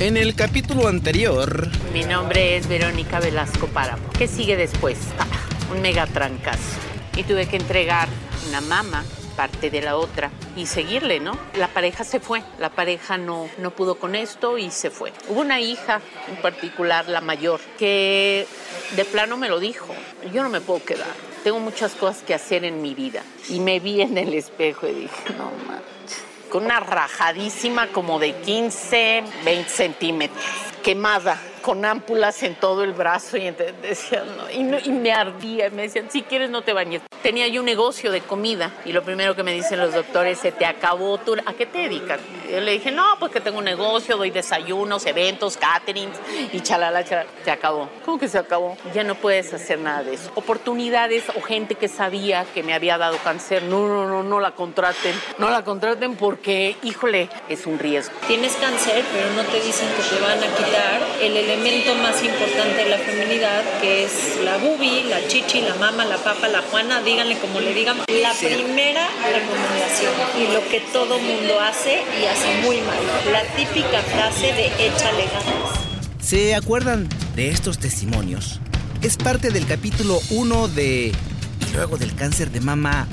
En 0.00 0.16
el 0.16 0.36
capítulo 0.36 0.86
anterior. 0.86 1.68
Mi 1.92 2.04
nombre 2.04 2.56
es 2.56 2.68
Verónica 2.68 3.18
Velasco 3.18 3.66
Páramo. 3.66 4.08
¿Qué 4.16 4.28
sigue 4.28 4.56
después? 4.56 4.96
Ah, 5.18 5.26
un 5.72 5.82
mega 5.82 6.06
trancazo. 6.06 6.78
Y 7.16 7.24
tuve 7.24 7.48
que 7.48 7.56
entregar 7.56 8.08
una 8.48 8.60
mama 8.60 9.04
parte 9.36 9.70
de 9.70 9.82
la 9.82 9.96
otra 9.96 10.30
y 10.54 10.66
seguirle, 10.66 11.18
¿no? 11.18 11.36
La 11.54 11.66
pareja 11.66 12.04
se 12.04 12.20
fue, 12.20 12.44
la 12.60 12.70
pareja 12.70 13.18
no, 13.18 13.48
no 13.58 13.72
pudo 13.72 13.96
con 13.96 14.14
esto 14.14 14.56
y 14.56 14.70
se 14.70 14.90
fue. 14.90 15.12
Hubo 15.28 15.40
una 15.40 15.60
hija 15.60 16.00
en 16.28 16.36
particular, 16.42 17.08
la 17.08 17.20
mayor, 17.20 17.58
que 17.76 18.46
de 18.94 19.04
plano 19.04 19.36
me 19.36 19.48
lo 19.48 19.58
dijo, 19.58 19.92
yo 20.32 20.44
no 20.44 20.48
me 20.48 20.60
puedo 20.60 20.84
quedar, 20.84 21.08
tengo 21.42 21.58
muchas 21.58 21.92
cosas 21.94 22.22
que 22.22 22.34
hacer 22.34 22.64
en 22.64 22.82
mi 22.82 22.94
vida. 22.94 23.24
Y 23.48 23.58
me 23.58 23.80
vi 23.80 24.00
en 24.00 24.16
el 24.16 24.32
espejo 24.34 24.86
y 24.86 24.92
dije, 24.92 25.34
no 25.36 25.50
manches, 25.66 26.24
con 26.48 26.64
una 26.64 26.80
rajadísima 26.80 27.88
como 27.88 28.18
de 28.18 28.34
15, 28.34 29.24
20 29.44 29.68
centímetros, 29.70 30.44
quemada 30.82 31.38
con 31.58 31.84
ámpulas 31.84 32.42
en 32.42 32.54
todo 32.54 32.84
el 32.84 32.92
brazo 32.92 33.36
y 33.36 33.50
decían, 33.82 34.24
no, 34.36 34.50
y, 34.50 34.88
y, 34.88 34.92
me 34.92 35.12
ardía, 35.12 35.70
me 35.70 35.82
decían, 35.82 36.10
si 36.10 36.22
quieres 36.22 36.50
no 36.50 36.62
te 36.62 36.72
bañes. 36.72 37.02
Tenía 37.22 37.48
yo 37.48 37.60
un 37.60 37.66
negocio 37.66 38.12
de 38.12 38.20
comida 38.20 38.72
y 38.84 38.92
lo 38.92 39.02
primero 39.02 39.34
que 39.34 39.42
me 39.42 39.52
dicen 39.52 39.80
los 39.80 39.92
doctores, 39.92 40.38
se 40.38 40.52
te 40.52 40.64
acabó, 40.64 41.18
¿tú 41.18 41.36
a 41.44 41.52
qué 41.52 41.66
te 41.66 41.78
dedicas? 41.78 42.20
Yo 42.50 42.60
le 42.60 42.72
dije, 42.72 42.90
no, 42.90 43.04
pues 43.18 43.32
que 43.32 43.40
tengo 43.40 43.58
un 43.58 43.64
negocio, 43.64 44.16
doy 44.16 44.30
desayunos, 44.30 45.04
eventos, 45.04 45.56
caterings 45.56 46.16
y 46.52 46.60
chalala, 46.60 47.04
chalala. 47.04 47.28
Se 47.44 47.50
acabó. 47.50 47.88
¿Cómo 48.04 48.18
que 48.18 48.28
se 48.28 48.38
acabó? 48.38 48.76
Ya 48.94 49.04
no 49.04 49.16
puedes 49.16 49.52
hacer 49.52 49.78
nada 49.78 50.02
de 50.02 50.14
eso. 50.14 50.30
Oportunidades 50.34 51.24
o 51.36 51.42
gente 51.42 51.74
que 51.74 51.88
sabía 51.88 52.46
que 52.54 52.62
me 52.62 52.72
había 52.72 52.96
dado 52.98 53.18
cáncer, 53.18 53.64
no, 53.64 53.88
no, 53.88 54.06
no, 54.06 54.22
no 54.22 54.40
la 54.40 54.52
contraten. 54.52 55.14
No 55.38 55.50
la 55.50 55.64
contraten 55.64 56.16
porque, 56.16 56.76
híjole, 56.82 57.28
es 57.48 57.66
un 57.66 57.78
riesgo. 57.78 58.14
Tienes 58.26 58.54
cáncer, 58.56 59.04
pero 59.12 59.30
no 59.30 59.42
te 59.50 59.60
dicen 59.60 59.88
que 59.96 60.16
te 60.16 60.22
van 60.22 60.38
a 60.38 60.56
quitar 60.56 61.00
el 61.20 61.36
elemento 61.50 61.94
más 61.94 62.22
importante 62.22 62.84
de 62.84 62.90
la 62.90 62.98
feminidad, 62.98 63.64
que 63.80 64.04
es 64.04 64.38
la 64.44 64.58
bubi, 64.58 65.04
la 65.04 65.26
chichi, 65.28 65.62
la 65.62 65.74
mama, 65.76 66.04
la 66.04 66.18
papa, 66.18 66.46
la 66.46 66.60
juana, 66.60 67.00
díganle 67.00 67.38
como 67.38 67.60
le 67.60 67.72
digan. 67.72 67.96
La 68.20 68.34
primera 68.34 69.08
recomendación 69.24 70.12
y 70.38 70.52
lo 70.52 70.68
que 70.68 70.80
todo 70.92 71.18
mundo 71.18 71.58
hace 71.60 72.02
y 72.20 72.26
hace 72.26 72.60
muy 72.62 72.76
mal. 72.82 72.98
La 73.32 73.42
típica 73.56 74.02
frase 74.02 74.52
de 74.52 74.66
échale 74.66 75.24
ganas. 75.24 76.20
¿Se 76.20 76.54
acuerdan 76.54 77.08
de 77.34 77.48
estos 77.48 77.78
testimonios? 77.78 78.60
Es 79.00 79.16
parte 79.16 79.50
del 79.50 79.64
capítulo 79.64 80.20
1 80.30 80.68
de 80.68 81.12
Y 81.12 81.72
luego 81.72 81.96
del 81.96 82.14
cáncer 82.14 82.50
de 82.50 82.60
mama, 82.60 83.08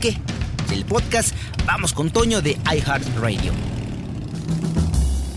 ¿qué? 0.00 0.16
Del 0.68 0.84
podcast 0.84 1.32
Vamos 1.64 1.92
con 1.92 2.10
Toño 2.10 2.42
de 2.42 2.56
iHeartRadio. 2.74 3.52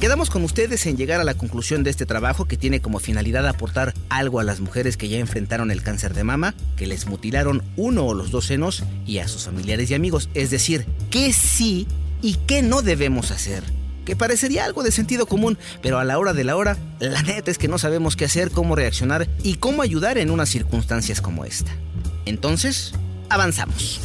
Quedamos 0.01 0.31
con 0.31 0.43
ustedes 0.43 0.87
en 0.87 0.97
llegar 0.97 1.21
a 1.21 1.23
la 1.23 1.35
conclusión 1.35 1.83
de 1.83 1.91
este 1.91 2.07
trabajo 2.07 2.45
que 2.45 2.57
tiene 2.57 2.81
como 2.81 2.97
finalidad 2.97 3.47
aportar 3.47 3.93
algo 4.09 4.39
a 4.39 4.43
las 4.43 4.59
mujeres 4.59 4.97
que 4.97 5.09
ya 5.09 5.19
enfrentaron 5.19 5.69
el 5.69 5.83
cáncer 5.83 6.15
de 6.15 6.23
mama, 6.23 6.55
que 6.75 6.87
les 6.87 7.05
mutilaron 7.05 7.61
uno 7.77 8.07
o 8.07 8.15
los 8.15 8.31
dos 8.31 8.45
senos 8.45 8.83
y 9.05 9.19
a 9.19 9.27
sus 9.27 9.43
familiares 9.43 9.91
y 9.91 9.93
amigos. 9.93 10.29
Es 10.33 10.49
decir, 10.49 10.87
qué 11.11 11.31
sí 11.33 11.85
y 12.19 12.33
qué 12.47 12.63
no 12.63 12.81
debemos 12.81 13.29
hacer. 13.29 13.63
Que 14.03 14.15
parecería 14.15 14.65
algo 14.65 14.81
de 14.81 14.89
sentido 14.89 15.27
común, 15.27 15.59
pero 15.83 15.99
a 15.99 16.03
la 16.03 16.17
hora 16.17 16.33
de 16.33 16.45
la 16.45 16.55
hora, 16.55 16.79
la 16.99 17.21
neta 17.21 17.51
es 17.51 17.59
que 17.59 17.67
no 17.67 17.77
sabemos 17.77 18.15
qué 18.15 18.25
hacer, 18.25 18.49
cómo 18.49 18.75
reaccionar 18.75 19.29
y 19.43 19.57
cómo 19.57 19.83
ayudar 19.83 20.17
en 20.17 20.31
unas 20.31 20.49
circunstancias 20.49 21.21
como 21.21 21.45
esta. 21.45 21.75
Entonces, 22.25 22.93
avanzamos. 23.29 24.01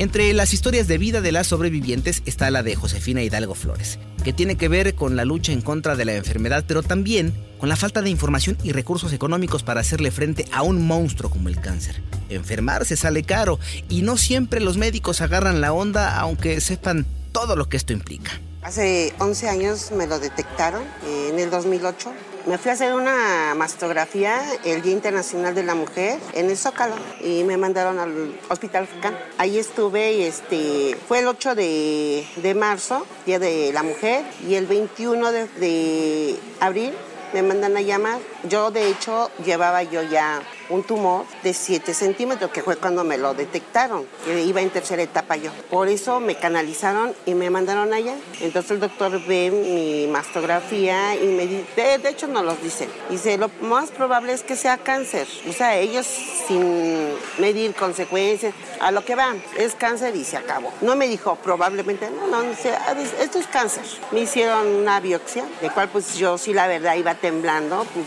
Entre 0.00 0.32
las 0.32 0.54
historias 0.54 0.88
de 0.88 0.96
vida 0.96 1.20
de 1.20 1.30
las 1.30 1.48
sobrevivientes 1.48 2.22
está 2.24 2.50
la 2.50 2.62
de 2.62 2.74
Josefina 2.74 3.22
Hidalgo 3.22 3.54
Flores, 3.54 3.98
que 4.22 4.32
tiene 4.32 4.56
que 4.56 4.68
ver 4.68 4.94
con 4.94 5.16
la 5.16 5.24
lucha 5.24 5.52
en 5.52 5.60
contra 5.60 5.96
de 5.96 6.04
la 6.04 6.14
enfermedad, 6.14 6.64
pero 6.66 6.82
también 6.82 7.32
con 7.58 7.68
la 7.68 7.76
falta 7.76 8.02
de 8.02 8.10
información 8.10 8.56
y 8.62 8.72
recursos 8.72 9.12
económicos 9.12 9.62
para 9.62 9.80
hacerle 9.80 10.10
frente 10.10 10.46
a 10.52 10.62
un 10.62 10.86
monstruo 10.86 11.30
como 11.30 11.48
el 11.48 11.60
cáncer. 11.60 12.02
Enfermarse 12.28 12.96
sale 12.96 13.22
caro 13.22 13.58
y 13.88 14.02
no 14.02 14.16
siempre 14.16 14.60
los 14.60 14.76
médicos 14.76 15.20
agarran 15.20 15.60
la 15.60 15.72
onda 15.72 16.18
aunque 16.18 16.60
sepan 16.60 17.06
todo 17.32 17.56
lo 17.56 17.68
que 17.68 17.76
esto 17.76 17.92
implica. 17.92 18.40
Hace 18.62 19.14
11 19.18 19.48
años 19.48 19.90
me 19.90 20.06
lo 20.06 20.18
detectaron, 20.18 20.82
en 21.06 21.38
el 21.38 21.50
2008. 21.50 22.12
Me 22.46 22.58
fui 22.58 22.70
a 22.70 22.74
hacer 22.74 22.92
una 22.92 23.54
mastografía 23.56 24.38
el 24.64 24.82
Día 24.82 24.92
Internacional 24.92 25.54
de 25.54 25.62
la 25.62 25.74
Mujer 25.74 26.18
en 26.34 26.50
el 26.50 26.58
Zócalo 26.58 26.94
y 27.22 27.42
me 27.44 27.56
mandaron 27.56 27.98
al 27.98 28.38
Hospital 28.50 28.86
Facán. 28.86 29.18
Ahí 29.38 29.58
estuve 29.58 30.12
y 30.12 30.22
este, 30.24 30.94
fue 31.08 31.20
el 31.20 31.28
8 31.28 31.54
de, 31.54 32.26
de 32.36 32.54
marzo, 32.54 33.06
Día 33.24 33.38
de 33.38 33.72
la 33.72 33.82
Mujer, 33.82 34.24
y 34.46 34.54
el 34.54 34.66
21 34.66 35.32
de, 35.32 35.46
de 35.46 36.38
abril 36.60 36.92
me 37.32 37.42
mandan 37.42 37.78
a 37.78 37.80
llamar. 37.80 38.18
Yo 38.46 38.70
de 38.70 38.88
hecho 38.88 39.30
llevaba 39.42 39.82
yo 39.84 40.02
ya 40.02 40.42
un 40.70 40.84
tumor 40.84 41.24
de 41.42 41.52
7 41.52 41.92
centímetros, 41.92 42.50
que 42.50 42.62
fue 42.62 42.76
cuando 42.76 43.04
me 43.04 43.18
lo 43.18 43.34
detectaron, 43.34 44.06
que 44.24 44.42
iba 44.42 44.60
en 44.60 44.70
tercera 44.70 45.02
etapa 45.02 45.36
yo. 45.36 45.50
Por 45.68 45.88
eso 45.88 46.20
me 46.20 46.36
canalizaron 46.36 47.14
y 47.26 47.34
me 47.34 47.50
mandaron 47.50 47.92
allá. 47.92 48.14
Entonces 48.40 48.70
el 48.70 48.80
doctor 48.80 49.20
ve 49.26 49.50
mi 49.50 50.06
mastografía 50.10 51.16
y 51.16 51.26
me 51.26 51.46
dice, 51.46 51.66
de, 51.76 52.08
hecho 52.08 52.26
no 52.28 52.42
los 52.42 52.62
dicen, 52.62 52.88
dice, 53.10 53.36
lo 53.36 53.50
más 53.60 53.90
probable 53.90 54.32
es 54.32 54.42
que 54.42 54.56
sea 54.56 54.78
cáncer. 54.78 55.26
O 55.48 55.52
sea, 55.52 55.76
ellos 55.76 56.06
sin 56.06 57.14
medir 57.38 57.74
consecuencias, 57.74 58.54
a 58.80 58.90
lo 58.90 59.04
que 59.04 59.14
van, 59.14 59.42
es 59.58 59.74
cáncer 59.74 60.16
y 60.16 60.24
se 60.24 60.36
acabó. 60.36 60.72
No 60.80 60.96
me 60.96 61.08
dijo 61.08 61.36
probablemente, 61.36 62.10
no, 62.10 62.26
no, 62.28 62.42
dice, 62.42 62.72
ah, 62.72 62.94
esto 63.20 63.38
es 63.38 63.46
cáncer. 63.46 63.84
Me 64.12 64.20
hicieron 64.20 64.66
una 64.66 65.00
biopsia, 65.00 65.44
de 65.60 65.70
cual 65.70 65.88
pues 65.88 66.16
yo 66.16 66.38
sí 66.38 66.54
la 66.54 66.66
verdad 66.66 66.94
iba 66.96 67.14
temblando, 67.14 67.86
pues 67.92 68.06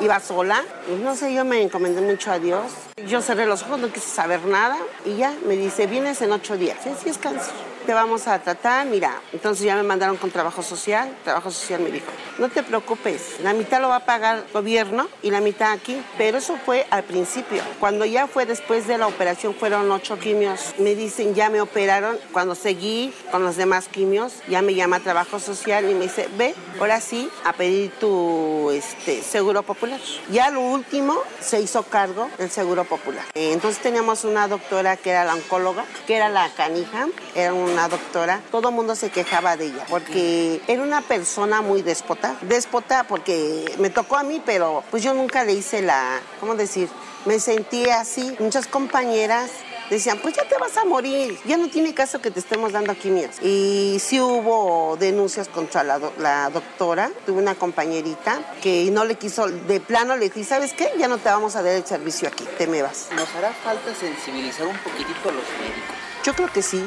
iba 0.00 0.20
sola. 0.20 0.64
Pues, 0.86 1.00
no 1.00 1.16
sé, 1.16 1.32
yo 1.32 1.44
me 1.44 1.60
encomendé 1.62 1.85
mucho 1.94 2.30
a 2.30 2.38
Dios. 2.38 2.72
Yo 3.06 3.22
cerré 3.22 3.46
los 3.46 3.62
ojos, 3.62 3.78
no 3.78 3.92
quise 3.92 4.08
saber 4.08 4.44
nada 4.44 4.76
y 5.04 5.16
ya 5.16 5.34
me 5.46 5.56
dice, 5.56 5.86
vienes 5.86 6.20
en 6.22 6.32
ocho 6.32 6.56
días. 6.56 6.78
Sí, 6.82 6.90
sí 7.02 7.10
es 7.10 7.18
cáncer 7.18 7.75
te 7.86 7.94
vamos 7.94 8.26
a 8.26 8.40
tratar, 8.40 8.84
mira, 8.86 9.20
entonces 9.32 9.64
ya 9.64 9.76
me 9.76 9.84
mandaron 9.84 10.16
con 10.16 10.32
trabajo 10.32 10.60
social, 10.60 11.08
trabajo 11.22 11.52
social 11.52 11.80
me 11.80 11.92
dijo, 11.92 12.06
no 12.38 12.48
te 12.48 12.64
preocupes, 12.64 13.36
la 13.42 13.52
mitad 13.52 13.80
lo 13.80 13.88
va 13.88 13.96
a 13.96 14.04
pagar 14.04 14.38
el 14.38 14.52
gobierno 14.52 15.08
y 15.22 15.30
la 15.30 15.40
mitad 15.40 15.70
aquí, 15.70 16.02
pero 16.18 16.38
eso 16.38 16.58
fue 16.66 16.84
al 16.90 17.04
principio. 17.04 17.62
Cuando 17.78 18.04
ya 18.04 18.26
fue 18.26 18.44
después 18.44 18.88
de 18.88 18.98
la 18.98 19.06
operación, 19.06 19.54
fueron 19.54 19.90
ocho 19.92 20.18
quimios, 20.18 20.74
me 20.78 20.96
dicen, 20.96 21.34
ya 21.36 21.48
me 21.48 21.60
operaron, 21.60 22.18
cuando 22.32 22.56
seguí 22.56 23.14
con 23.30 23.44
los 23.44 23.56
demás 23.56 23.86
quimios, 23.86 24.32
ya 24.48 24.62
me 24.62 24.74
llama 24.74 24.98
trabajo 24.98 25.38
social 25.38 25.88
y 25.88 25.94
me 25.94 26.04
dice, 26.04 26.28
ve, 26.36 26.56
ahora 26.80 27.00
sí, 27.00 27.30
a 27.44 27.52
pedir 27.52 27.92
tu 28.00 28.70
este, 28.72 29.22
seguro 29.22 29.62
popular. 29.62 30.00
Ya 30.32 30.50
lo 30.50 30.60
último 30.60 31.16
se 31.40 31.60
hizo 31.60 31.84
cargo 31.84 32.28
del 32.38 32.50
seguro 32.50 32.82
popular. 32.84 33.24
Entonces 33.34 33.80
teníamos 33.80 34.24
una 34.24 34.48
doctora 34.48 34.96
que 34.96 35.10
era 35.10 35.24
la 35.24 35.34
oncóloga, 35.34 35.84
que 36.08 36.16
era 36.16 36.28
la 36.28 36.50
canija, 36.50 37.06
era 37.36 37.54
un 37.54 37.75
una 37.76 37.88
doctora, 37.88 38.40
todo 38.50 38.70
el 38.70 38.74
mundo 38.74 38.94
se 38.94 39.10
quejaba 39.10 39.58
de 39.58 39.66
ella, 39.66 39.84
porque 39.90 40.62
era 40.66 40.82
una 40.82 41.02
persona 41.02 41.60
muy 41.60 41.82
déspota. 41.82 42.34
Déspota 42.40 43.04
porque 43.04 43.66
me 43.78 43.90
tocó 43.90 44.16
a 44.16 44.22
mí, 44.22 44.40
pero 44.46 44.82
pues 44.90 45.02
yo 45.02 45.12
nunca 45.12 45.44
le 45.44 45.52
hice 45.52 45.82
la, 45.82 46.20
¿cómo 46.40 46.54
decir? 46.54 46.88
Me 47.26 47.38
sentí 47.38 47.90
así. 47.90 48.34
Muchas 48.38 48.66
compañeras 48.66 49.50
decían, 49.90 50.18
pues 50.22 50.34
ya 50.34 50.48
te 50.48 50.56
vas 50.56 50.74
a 50.78 50.86
morir, 50.86 51.38
ya 51.44 51.58
no 51.58 51.68
tiene 51.68 51.92
caso 51.92 52.22
que 52.22 52.30
te 52.30 52.40
estemos 52.40 52.72
dando 52.72 52.94
quimios. 52.94 53.42
Y 53.42 53.98
sí 54.00 54.22
hubo 54.22 54.96
denuncias 54.98 55.48
contra 55.48 55.84
la, 55.84 56.00
la, 56.18 56.48
doctora, 56.48 57.10
tuve 57.26 57.42
una 57.42 57.56
compañerita 57.56 58.40
que 58.62 58.90
no 58.90 59.04
le 59.04 59.16
quiso, 59.16 59.48
de 59.48 59.80
plano 59.80 60.16
le 60.16 60.30
dije, 60.30 60.44
¿sabes 60.44 60.72
qué? 60.72 60.92
Ya 60.98 61.08
no 61.08 61.18
te 61.18 61.28
vamos 61.28 61.56
a 61.56 61.62
dar 61.62 61.74
el 61.74 61.84
servicio 61.84 62.26
aquí, 62.26 62.44
te 62.56 62.66
me 62.66 62.80
vas. 62.80 63.08
¿Nos 63.14 63.28
hará 63.34 63.52
falta 63.52 63.94
sensibilizar 63.94 64.66
un 64.66 64.78
poquitito 64.78 65.28
a 65.28 65.32
los 65.32 65.44
médicos? 65.60 65.94
Yo 66.24 66.32
creo 66.32 66.50
que 66.50 66.62
sí. 66.62 66.82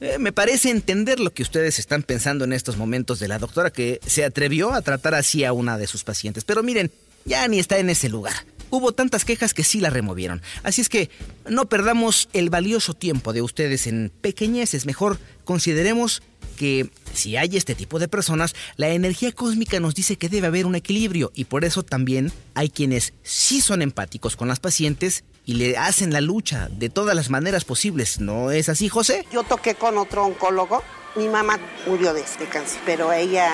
Eh, 0.00 0.18
me 0.18 0.32
parece 0.32 0.70
entender 0.70 1.20
lo 1.20 1.32
que 1.32 1.42
ustedes 1.42 1.78
están 1.78 2.02
pensando 2.02 2.44
en 2.44 2.52
estos 2.52 2.76
momentos 2.76 3.18
de 3.18 3.28
la 3.28 3.38
doctora 3.38 3.70
que 3.70 3.98
se 4.06 4.24
atrevió 4.24 4.72
a 4.72 4.82
tratar 4.82 5.14
así 5.14 5.44
a 5.44 5.52
una 5.52 5.78
de 5.78 5.86
sus 5.86 6.04
pacientes. 6.04 6.44
Pero 6.44 6.62
miren, 6.62 6.90
ya 7.24 7.46
ni 7.48 7.58
está 7.58 7.78
en 7.78 7.90
ese 7.90 8.08
lugar. 8.08 8.34
hubo 8.68 8.92
tantas 8.92 9.24
quejas 9.24 9.54
que 9.54 9.64
sí 9.64 9.80
la 9.80 9.90
removieron. 9.90 10.42
Así 10.62 10.80
es 10.80 10.88
que 10.88 11.08
no 11.48 11.66
perdamos 11.66 12.28
el 12.32 12.50
valioso 12.50 12.94
tiempo 12.94 13.32
de 13.32 13.40
ustedes 13.40 13.86
en 13.86 14.12
pequeñeces, 14.20 14.86
mejor 14.86 15.18
consideremos 15.44 16.20
que 16.56 16.90
si 17.12 17.36
hay 17.36 17.56
este 17.56 17.74
tipo 17.74 17.98
de 17.98 18.08
personas, 18.08 18.54
la 18.76 18.88
energía 18.88 19.30
cósmica 19.30 19.78
nos 19.78 19.94
dice 19.94 20.16
que 20.16 20.28
debe 20.28 20.48
haber 20.48 20.66
un 20.66 20.74
equilibrio 20.74 21.30
y 21.34 21.44
por 21.44 21.64
eso 21.64 21.82
también 21.84 22.32
hay 22.54 22.70
quienes 22.70 23.12
sí 23.22 23.60
son 23.60 23.82
empáticos 23.82 24.36
con 24.36 24.48
las 24.48 24.58
pacientes 24.58 25.22
y 25.46 25.54
le 25.54 25.78
hacen 25.78 26.12
la 26.12 26.20
lucha 26.20 26.68
de 26.70 26.90
todas 26.90 27.16
las 27.16 27.30
maneras 27.30 27.64
posibles. 27.64 28.20
¿No 28.20 28.50
es 28.50 28.68
así, 28.68 28.88
José? 28.88 29.26
Yo 29.32 29.44
toqué 29.44 29.76
con 29.76 29.96
otro 29.96 30.24
oncólogo 30.24 30.82
mi 31.16 31.28
mamá 31.28 31.58
murió 31.86 32.12
de 32.12 32.20
este 32.20 32.44
cáncer, 32.44 32.78
pero 32.84 33.10
ella 33.10 33.50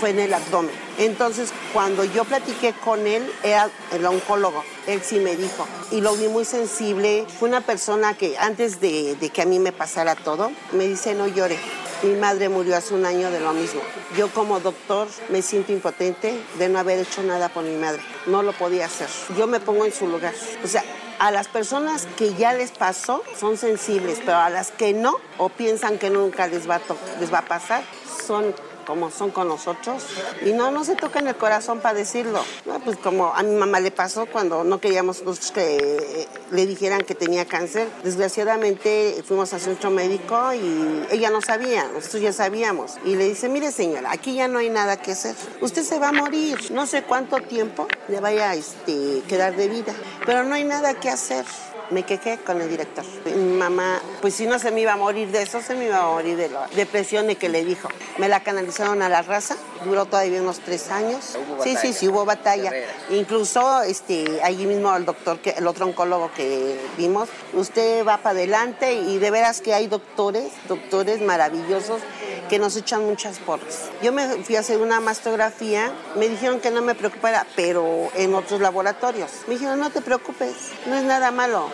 fue 0.00 0.10
en 0.10 0.18
el 0.18 0.34
abdomen. 0.34 0.74
Entonces, 0.98 1.52
cuando 1.72 2.02
yo 2.02 2.24
platiqué 2.24 2.72
con 2.72 3.06
él, 3.06 3.22
era 3.44 3.70
el 3.92 4.04
oncólogo. 4.04 4.64
Él 4.88 5.00
sí 5.04 5.20
me 5.20 5.36
dijo. 5.36 5.66
Y 5.92 6.00
lo 6.00 6.16
vi 6.16 6.26
muy 6.26 6.44
sensible. 6.44 7.24
Fue 7.38 7.48
una 7.48 7.60
persona 7.60 8.14
que 8.14 8.36
antes 8.36 8.80
de, 8.80 9.14
de 9.14 9.30
que 9.30 9.42
a 9.42 9.46
mí 9.46 9.60
me 9.60 9.70
pasara 9.70 10.16
todo, 10.16 10.50
me 10.72 10.88
dice, 10.88 11.14
no 11.14 11.28
llore. 11.28 11.56
Mi 12.02 12.14
madre 12.14 12.48
murió 12.48 12.76
hace 12.76 12.94
un 12.94 13.06
año 13.06 13.30
de 13.30 13.38
lo 13.40 13.52
mismo. 13.52 13.80
Yo 14.16 14.28
como 14.32 14.58
doctor 14.58 15.06
me 15.30 15.40
siento 15.40 15.72
impotente 15.72 16.36
de 16.58 16.68
no 16.68 16.80
haber 16.80 16.98
hecho 16.98 17.22
nada 17.22 17.48
por 17.48 17.62
mi 17.62 17.76
madre. 17.76 18.02
No 18.26 18.42
lo 18.42 18.52
podía 18.52 18.86
hacer. 18.86 19.08
Yo 19.36 19.46
me 19.46 19.60
pongo 19.60 19.84
en 19.84 19.92
su 19.92 20.08
lugar. 20.08 20.34
O 20.64 20.66
sea, 20.66 20.82
a 21.18 21.30
las 21.30 21.48
personas 21.48 22.06
que 22.16 22.34
ya 22.34 22.52
les 22.52 22.70
pasó 22.70 23.22
son 23.38 23.56
sensibles, 23.56 24.20
pero 24.24 24.38
a 24.38 24.50
las 24.50 24.70
que 24.70 24.92
no 24.92 25.16
o 25.36 25.48
piensan 25.48 25.98
que 25.98 26.10
nunca 26.10 26.46
les 26.46 26.68
va 26.68 26.76
a, 26.76 26.80
les 27.20 27.32
va 27.32 27.38
a 27.38 27.46
pasar, 27.46 27.82
son 28.26 28.54
como 28.88 29.10
son 29.10 29.30
con 29.30 29.48
nosotros. 29.48 30.02
Y 30.46 30.54
no, 30.54 30.70
no 30.70 30.82
se 30.82 30.96
toca 30.96 31.18
en 31.18 31.28
el 31.28 31.36
corazón 31.36 31.80
para 31.80 31.92
decirlo. 31.92 32.42
pues 32.86 32.96
como 32.96 33.34
a 33.34 33.42
mi 33.42 33.54
mamá 33.54 33.80
le 33.80 33.90
pasó 33.90 34.24
cuando 34.24 34.64
no 34.64 34.80
queríamos 34.80 35.22
que 35.52 35.76
eh, 35.76 36.28
le 36.50 36.64
dijeran 36.64 37.02
que 37.02 37.14
tenía 37.14 37.44
cáncer. 37.44 37.86
Desgraciadamente 38.02 39.22
fuimos 39.26 39.52
a 39.52 39.58
centro 39.58 39.90
médico 39.90 40.54
y 40.54 41.04
ella 41.10 41.28
no 41.28 41.42
sabía, 41.42 41.86
nosotros 41.92 42.22
ya 42.22 42.32
sabíamos. 42.32 42.94
Y 43.04 43.16
le 43.16 43.28
dice, 43.28 43.50
mire 43.50 43.72
señora, 43.72 44.10
aquí 44.10 44.34
ya 44.34 44.48
no 44.48 44.58
hay 44.58 44.70
nada 44.70 44.96
que 44.96 45.12
hacer. 45.12 45.34
Usted 45.60 45.82
se 45.82 45.98
va 45.98 46.08
a 46.08 46.12
morir. 46.12 46.58
No 46.72 46.86
sé 46.86 47.02
cuánto 47.02 47.36
tiempo 47.42 47.86
le 48.08 48.20
vaya 48.20 48.50
a 48.50 48.54
este, 48.54 49.22
quedar 49.28 49.54
de 49.54 49.68
vida, 49.68 49.92
pero 50.24 50.44
no 50.44 50.54
hay 50.54 50.64
nada 50.64 50.94
que 50.94 51.10
hacer 51.10 51.44
me 51.90 52.02
quejé 52.04 52.38
con 52.38 52.60
el 52.60 52.68
director. 52.68 53.04
Mi 53.24 53.56
mamá, 53.56 54.00
pues 54.20 54.34
si 54.34 54.46
no 54.46 54.58
se 54.58 54.70
me 54.70 54.80
iba 54.80 54.92
a 54.92 54.96
morir 54.96 55.28
de 55.30 55.42
eso, 55.42 55.60
se 55.62 55.74
me 55.74 55.86
iba 55.86 55.98
a 55.98 56.06
morir 56.06 56.36
de 56.36 56.48
la 56.48 56.66
depresión 56.68 57.26
de 57.26 57.36
que 57.36 57.48
le 57.48 57.64
dijo. 57.64 57.88
Me 58.18 58.28
la 58.28 58.42
canalizaron 58.42 59.02
a 59.02 59.08
la 59.08 59.22
raza, 59.22 59.56
duró 59.84 60.04
todavía 60.04 60.40
unos 60.40 60.60
tres 60.60 60.90
años. 60.90 61.36
Sí, 61.62 61.76
sí, 61.80 61.92
sí, 61.92 62.08
hubo 62.08 62.24
batalla. 62.24 62.72
Incluso 63.10 63.82
este, 63.82 64.40
allí 64.42 64.66
mismo 64.66 64.94
el 64.96 65.04
doctor, 65.04 65.38
que, 65.40 65.50
el 65.50 65.66
otro 65.66 65.86
oncólogo 65.86 66.30
que 66.34 66.78
vimos, 66.96 67.28
usted 67.54 68.06
va 68.06 68.18
para 68.18 68.38
adelante 68.38 68.94
y 68.94 69.18
de 69.18 69.30
veras 69.30 69.60
que 69.60 69.74
hay 69.74 69.86
doctores, 69.86 70.52
doctores 70.68 71.20
maravillosos 71.20 72.02
que 72.48 72.58
nos 72.58 72.76
echan 72.76 73.04
muchas 73.04 73.38
porras. 73.38 73.90
Yo 74.02 74.12
me 74.12 74.26
fui 74.42 74.56
a 74.56 74.60
hacer 74.60 74.78
una 74.80 75.00
mastografía, 75.00 75.92
me 76.16 76.28
dijeron 76.28 76.60
que 76.60 76.70
no 76.70 76.82
me 76.82 76.94
preocupara, 76.94 77.46
pero 77.56 78.08
en 78.14 78.34
otros 78.34 78.60
laboratorios. 78.60 79.30
Me 79.46 79.54
dijeron, 79.54 79.78
no 79.78 79.90
te 79.90 80.00
preocupes, 80.00 80.54
no 80.86 80.96
es 80.96 81.04
nada 81.04 81.30
malo, 81.30 81.68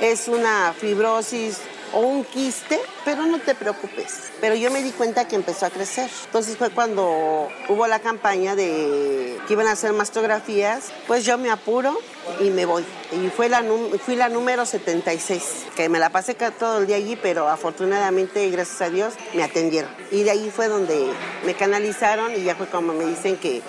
es 0.00 0.28
una 0.28 0.74
fibrosis 0.78 1.58
o 1.92 2.00
un 2.00 2.24
quiste, 2.24 2.80
pero 3.04 3.26
no 3.26 3.38
te 3.38 3.54
preocupes. 3.54 4.30
Pero 4.40 4.54
yo 4.54 4.70
me 4.70 4.82
di 4.82 4.90
cuenta 4.90 5.26
que 5.26 5.36
empezó 5.36 5.66
a 5.66 5.70
crecer. 5.70 6.10
Entonces 6.26 6.56
fue 6.56 6.70
cuando 6.70 7.48
hubo 7.68 7.86
la 7.86 8.00
campaña 8.00 8.54
de 8.54 9.38
que 9.46 9.52
iban 9.52 9.66
a 9.66 9.72
hacer 9.72 9.92
mastografías, 9.92 10.92
pues 11.06 11.24
yo 11.24 11.38
me 11.38 11.50
apuro 11.50 11.98
y 12.40 12.50
me 12.50 12.66
voy. 12.66 12.84
Y 13.12 13.28
fue 13.30 13.48
la, 13.48 13.64
fui 14.04 14.16
la 14.16 14.28
número 14.28 14.66
76, 14.66 15.66
que 15.74 15.88
me 15.88 15.98
la 15.98 16.10
pasé 16.10 16.34
todo 16.34 16.78
el 16.78 16.86
día 16.86 16.96
allí, 16.96 17.16
pero 17.16 17.48
afortunadamente, 17.48 18.48
gracias 18.50 18.82
a 18.82 18.90
Dios, 18.90 19.14
me 19.34 19.42
atendieron. 19.42 19.90
Y 20.10 20.24
de 20.24 20.30
ahí 20.30 20.52
fue 20.54 20.68
donde 20.68 21.10
me 21.44 21.54
canalizaron 21.54 22.32
y 22.36 22.44
ya 22.44 22.54
fue 22.54 22.66
como 22.66 22.92
me 22.92 23.06
dicen 23.06 23.36
que 23.36 23.62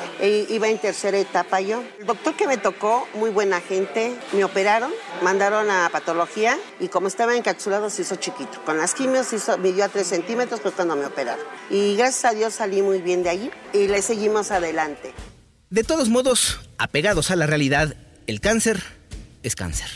iba 0.49 0.67
en 0.67 0.77
tercera 0.77 1.17
etapa 1.17 1.61
yo. 1.61 1.81
El 1.99 2.05
doctor 2.05 2.35
que 2.35 2.47
me 2.47 2.57
tocó, 2.57 3.07
muy 3.13 3.29
buena 3.29 3.61
gente, 3.61 4.13
me 4.33 4.43
operaron, 4.43 4.91
mandaron 5.21 5.69
a 5.71 5.89
patología 5.89 6.57
y 6.79 6.89
como 6.89 7.07
estaba 7.07 7.35
encapsulado 7.35 7.89
se 7.89 8.03
hizo 8.09 8.15
chiquito. 8.15 8.63
Con 8.65 8.77
las 8.77 8.93
quimios 8.93 9.31
hizo, 9.33 9.57
midió 9.57 9.85
a 9.85 9.89
3 9.89 10.05
centímetros, 10.05 10.59
pues 10.61 10.73
cuando 10.73 10.95
me 10.95 11.05
operaron. 11.05 11.45
Y 11.69 11.95
gracias 11.95 12.25
a 12.25 12.35
Dios 12.35 12.53
salí 12.55 12.81
muy 12.81 13.01
bien 13.01 13.23
de 13.23 13.29
allí 13.29 13.51
y 13.73 13.87
le 13.87 14.01
seguimos 14.01 14.51
adelante. 14.51 15.13
De 15.69 15.83
todos 15.83 16.09
modos, 16.09 16.59
apegados 16.77 17.29
a 17.29 17.35
la 17.35 17.45
realidad, 17.45 17.95
el 18.27 18.41
cáncer 18.41 18.81
es 19.43 19.55
cáncer. 19.55 19.87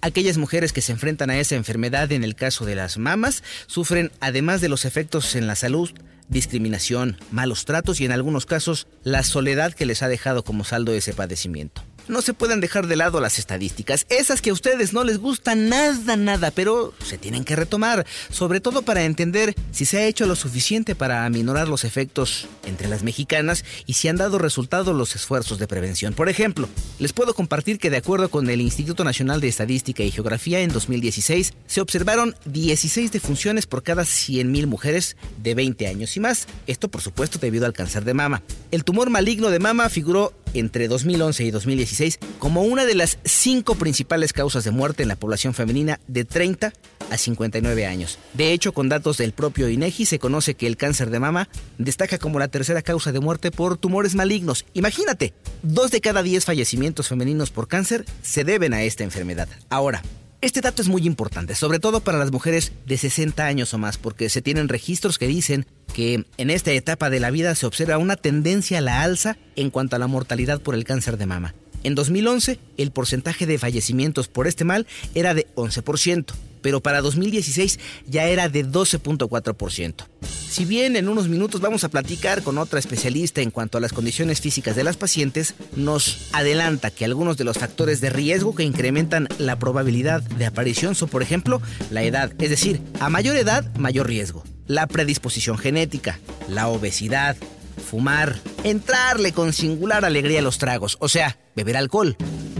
Aquellas 0.00 0.38
mujeres 0.38 0.72
que 0.72 0.80
se 0.80 0.92
enfrentan 0.92 1.30
a 1.30 1.38
esa 1.38 1.56
enfermedad 1.56 2.10
en 2.10 2.24
el 2.24 2.34
caso 2.34 2.64
de 2.64 2.74
las 2.74 2.98
mamas 2.98 3.44
sufren, 3.66 4.10
además 4.20 4.60
de 4.60 4.68
los 4.68 4.84
efectos 4.84 5.36
en 5.36 5.46
la 5.46 5.54
salud, 5.54 5.90
discriminación, 6.28 7.18
malos 7.30 7.66
tratos 7.66 8.00
y 8.00 8.06
en 8.06 8.12
algunos 8.12 8.46
casos 8.46 8.86
la 9.04 9.22
soledad 9.22 9.74
que 9.74 9.86
les 9.86 10.02
ha 10.02 10.08
dejado 10.08 10.42
como 10.42 10.64
saldo 10.64 10.92
ese 10.92 11.12
padecimiento 11.12 11.82
no 12.10 12.22
se 12.22 12.34
pueden 12.34 12.60
dejar 12.60 12.86
de 12.86 12.96
lado 12.96 13.20
las 13.20 13.38
estadísticas, 13.38 14.06
esas 14.08 14.42
que 14.42 14.50
a 14.50 14.52
ustedes 14.52 14.92
no 14.92 15.04
les 15.04 15.18
gustan 15.18 15.68
nada, 15.68 16.16
nada, 16.16 16.50
pero 16.50 16.92
se 17.04 17.18
tienen 17.18 17.44
que 17.44 17.56
retomar, 17.56 18.06
sobre 18.30 18.60
todo 18.60 18.82
para 18.82 19.04
entender 19.04 19.54
si 19.70 19.84
se 19.84 19.98
ha 19.98 20.06
hecho 20.06 20.26
lo 20.26 20.36
suficiente 20.36 20.94
para 20.94 21.24
aminorar 21.24 21.68
los 21.68 21.84
efectos 21.84 22.48
entre 22.66 22.88
las 22.88 23.02
mexicanas 23.02 23.64
y 23.86 23.94
si 23.94 24.08
han 24.08 24.16
dado 24.16 24.38
resultado 24.38 24.92
los 24.92 25.14
esfuerzos 25.14 25.58
de 25.58 25.66
prevención. 25.66 26.14
Por 26.14 26.28
ejemplo, 26.28 26.68
les 26.98 27.12
puedo 27.12 27.34
compartir 27.34 27.78
que 27.78 27.90
de 27.90 27.98
acuerdo 27.98 28.28
con 28.28 28.50
el 28.50 28.60
Instituto 28.60 29.04
Nacional 29.04 29.40
de 29.40 29.48
Estadística 29.48 30.02
y 30.02 30.10
Geografía 30.10 30.60
en 30.60 30.72
2016 30.72 31.54
se 31.66 31.80
observaron 31.80 32.34
16 32.46 33.12
defunciones 33.12 33.66
por 33.66 33.82
cada 33.82 34.02
100.000 34.02 34.66
mujeres 34.66 35.16
de 35.42 35.54
20 35.54 35.86
años 35.86 36.16
y 36.16 36.20
más, 36.20 36.46
esto 36.66 36.88
por 36.88 37.00
supuesto 37.00 37.38
debido 37.38 37.66
al 37.66 37.72
cáncer 37.72 38.04
de 38.04 38.14
mama. 38.14 38.42
El 38.70 38.84
tumor 38.84 39.10
maligno 39.10 39.50
de 39.50 39.58
mama 39.58 39.88
figuró 39.88 40.32
entre 40.54 40.88
2011 40.88 41.44
y 41.44 41.50
2016 41.50 41.99
como 42.38 42.62
una 42.62 42.84
de 42.84 42.94
las 42.94 43.18
cinco 43.24 43.74
principales 43.74 44.32
causas 44.32 44.64
de 44.64 44.70
muerte 44.70 45.02
en 45.02 45.08
la 45.08 45.16
población 45.16 45.54
femenina 45.54 46.00
de 46.08 46.24
30 46.24 46.72
a 47.10 47.16
59 47.18 47.86
años. 47.86 48.18
De 48.34 48.52
hecho, 48.52 48.72
con 48.72 48.88
datos 48.88 49.18
del 49.18 49.32
propio 49.32 49.68
INEGI 49.68 50.06
se 50.06 50.18
conoce 50.18 50.54
que 50.54 50.66
el 50.66 50.76
cáncer 50.76 51.10
de 51.10 51.20
mama 51.20 51.48
destaca 51.78 52.18
como 52.18 52.38
la 52.38 52.48
tercera 52.48 52.82
causa 52.82 53.12
de 53.12 53.20
muerte 53.20 53.50
por 53.50 53.76
tumores 53.76 54.14
malignos. 54.14 54.64
Imagínate, 54.74 55.34
dos 55.62 55.90
de 55.90 56.00
cada 56.00 56.22
diez 56.22 56.44
fallecimientos 56.44 57.08
femeninos 57.08 57.50
por 57.50 57.68
cáncer 57.68 58.04
se 58.22 58.44
deben 58.44 58.72
a 58.72 58.82
esta 58.82 59.04
enfermedad. 59.04 59.48
Ahora, 59.68 60.02
este 60.40 60.62
dato 60.62 60.80
es 60.80 60.88
muy 60.88 61.06
importante, 61.06 61.54
sobre 61.54 61.80
todo 61.80 62.00
para 62.00 62.18
las 62.18 62.32
mujeres 62.32 62.72
de 62.86 62.96
60 62.96 63.44
años 63.44 63.74
o 63.74 63.78
más, 63.78 63.98
porque 63.98 64.30
se 64.30 64.40
tienen 64.40 64.68
registros 64.68 65.18
que 65.18 65.26
dicen 65.26 65.66
que 65.92 66.24
en 66.38 66.50
esta 66.50 66.72
etapa 66.72 67.10
de 67.10 67.20
la 67.20 67.30
vida 67.30 67.54
se 67.54 67.66
observa 67.66 67.98
una 67.98 68.16
tendencia 68.16 68.78
a 68.78 68.80
la 68.80 69.02
alza 69.02 69.36
en 69.56 69.68
cuanto 69.68 69.96
a 69.96 69.98
la 69.98 70.06
mortalidad 70.06 70.60
por 70.62 70.74
el 70.74 70.84
cáncer 70.84 71.18
de 71.18 71.26
mama. 71.26 71.54
En 71.82 71.94
2011, 71.94 72.58
el 72.76 72.90
porcentaje 72.90 73.46
de 73.46 73.58
fallecimientos 73.58 74.28
por 74.28 74.46
este 74.46 74.64
mal 74.64 74.86
era 75.14 75.34
de 75.34 75.46
11%, 75.54 76.34
pero 76.60 76.80
para 76.80 77.00
2016 77.00 77.78
ya 78.06 78.26
era 78.26 78.48
de 78.48 78.66
12.4%. 78.66 80.06
Si 80.50 80.64
bien 80.64 80.96
en 80.96 81.08
unos 81.08 81.28
minutos 81.28 81.60
vamos 81.60 81.84
a 81.84 81.88
platicar 81.88 82.42
con 82.42 82.58
otra 82.58 82.80
especialista 82.80 83.40
en 83.40 83.50
cuanto 83.50 83.78
a 83.78 83.80
las 83.80 83.92
condiciones 83.92 84.40
físicas 84.40 84.76
de 84.76 84.84
las 84.84 84.96
pacientes, 84.96 85.54
nos 85.76 86.28
adelanta 86.32 86.90
que 86.90 87.04
algunos 87.04 87.36
de 87.36 87.44
los 87.44 87.56
factores 87.56 88.00
de 88.00 88.10
riesgo 88.10 88.54
que 88.54 88.64
incrementan 88.64 89.28
la 89.38 89.58
probabilidad 89.58 90.22
de 90.22 90.46
aparición 90.46 90.94
son, 90.94 91.08
por 91.08 91.22
ejemplo, 91.22 91.62
la 91.90 92.02
edad, 92.02 92.32
es 92.40 92.50
decir, 92.50 92.82
a 92.98 93.08
mayor 93.08 93.36
edad, 93.36 93.72
mayor 93.76 94.08
riesgo, 94.08 94.44
la 94.66 94.86
predisposición 94.86 95.56
genética, 95.56 96.18
la 96.48 96.68
obesidad, 96.68 97.36
fumar, 97.80 98.38
entrarle 98.64 99.32
con 99.32 99.52
singular 99.52 100.04
alegría 100.04 100.38
a 100.38 100.42
los 100.42 100.58
tragos, 100.58 100.96
o 101.00 101.08
sea, 101.08 101.38
beber 101.56 101.76
alcohol, 101.76 102.16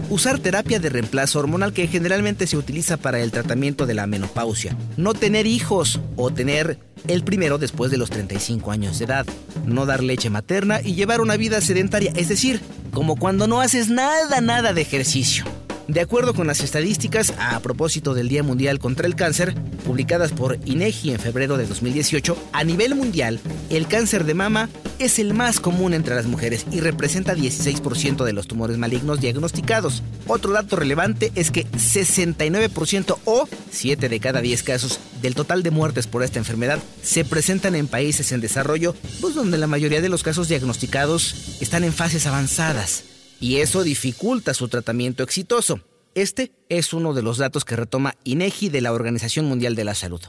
usar 0.09 0.39
terapia 0.39 0.79
de 0.79 0.89
reemplazo 0.89 1.39
hormonal 1.39 1.71
que 1.71 1.87
generalmente 1.87 2.47
se 2.47 2.57
utiliza 2.57 2.97
para 2.97 3.19
el 3.19 3.31
tratamiento 3.31 3.85
de 3.85 3.93
la 3.93 4.07
menopausia, 4.07 4.75
no 4.97 5.13
tener 5.13 5.47
hijos 5.47 5.99
o 6.17 6.31
tener 6.31 6.79
el 7.07 7.23
primero 7.23 7.57
después 7.57 7.91
de 7.91 7.97
los 7.97 8.09
35 8.09 8.71
años 8.71 8.99
de 8.99 9.05
edad, 9.05 9.25
no 9.65 9.85
dar 9.85 10.03
leche 10.03 10.29
materna 10.29 10.81
y 10.83 10.95
llevar 10.95 11.21
una 11.21 11.37
vida 11.37 11.61
sedentaria, 11.61 12.11
es 12.15 12.29
decir, 12.29 12.61
como 12.91 13.15
cuando 13.15 13.47
no 13.47 13.61
haces 13.61 13.89
nada, 13.89 14.41
nada 14.41 14.73
de 14.73 14.81
ejercicio. 14.81 15.45
De 15.91 15.99
acuerdo 15.99 16.33
con 16.33 16.47
las 16.47 16.61
estadísticas 16.61 17.33
a 17.37 17.59
propósito 17.59 18.13
del 18.13 18.29
Día 18.29 18.43
Mundial 18.43 18.79
contra 18.79 19.07
el 19.07 19.15
Cáncer, 19.17 19.53
publicadas 19.85 20.31
por 20.31 20.57
INEGI 20.63 21.11
en 21.11 21.19
febrero 21.19 21.57
de 21.57 21.67
2018, 21.67 22.37
a 22.53 22.63
nivel 22.63 22.95
mundial, 22.95 23.41
el 23.69 23.87
cáncer 23.89 24.23
de 24.23 24.33
mama 24.33 24.69
es 24.99 25.19
el 25.19 25.33
más 25.33 25.59
común 25.59 25.93
entre 25.93 26.15
las 26.15 26.27
mujeres 26.27 26.65
y 26.71 26.79
representa 26.79 27.35
16% 27.35 28.23
de 28.23 28.31
los 28.31 28.47
tumores 28.47 28.77
malignos 28.77 29.19
diagnosticados. 29.19 30.01
Otro 30.27 30.53
dato 30.53 30.77
relevante 30.77 31.33
es 31.35 31.51
que 31.51 31.67
69% 31.67 33.17
o 33.25 33.49
7 33.71 34.07
de 34.07 34.19
cada 34.21 34.39
10 34.39 34.63
casos 34.63 34.97
del 35.21 35.35
total 35.35 35.61
de 35.61 35.71
muertes 35.71 36.07
por 36.07 36.23
esta 36.23 36.39
enfermedad 36.39 36.79
se 37.03 37.25
presentan 37.25 37.75
en 37.75 37.89
países 37.89 38.31
en 38.31 38.39
desarrollo, 38.39 38.95
pues 39.19 39.35
donde 39.35 39.57
la 39.57 39.67
mayoría 39.67 39.99
de 39.99 40.07
los 40.07 40.23
casos 40.23 40.47
diagnosticados 40.47 41.57
están 41.59 41.83
en 41.83 41.91
fases 41.91 42.27
avanzadas. 42.27 43.10
Y 43.41 43.57
eso 43.57 43.83
dificulta 43.83 44.53
su 44.53 44.69
tratamiento 44.69 45.23
exitoso. 45.23 45.81
Este 46.13 46.51
es 46.69 46.93
uno 46.93 47.13
de 47.13 47.23
los 47.23 47.37
datos 47.37 47.65
que 47.65 47.75
retoma 47.75 48.15
INEGI 48.23 48.69
de 48.69 48.81
la 48.81 48.93
Organización 48.93 49.45
Mundial 49.45 49.75
de 49.75 49.83
la 49.83 49.95
Salud. 49.95 50.21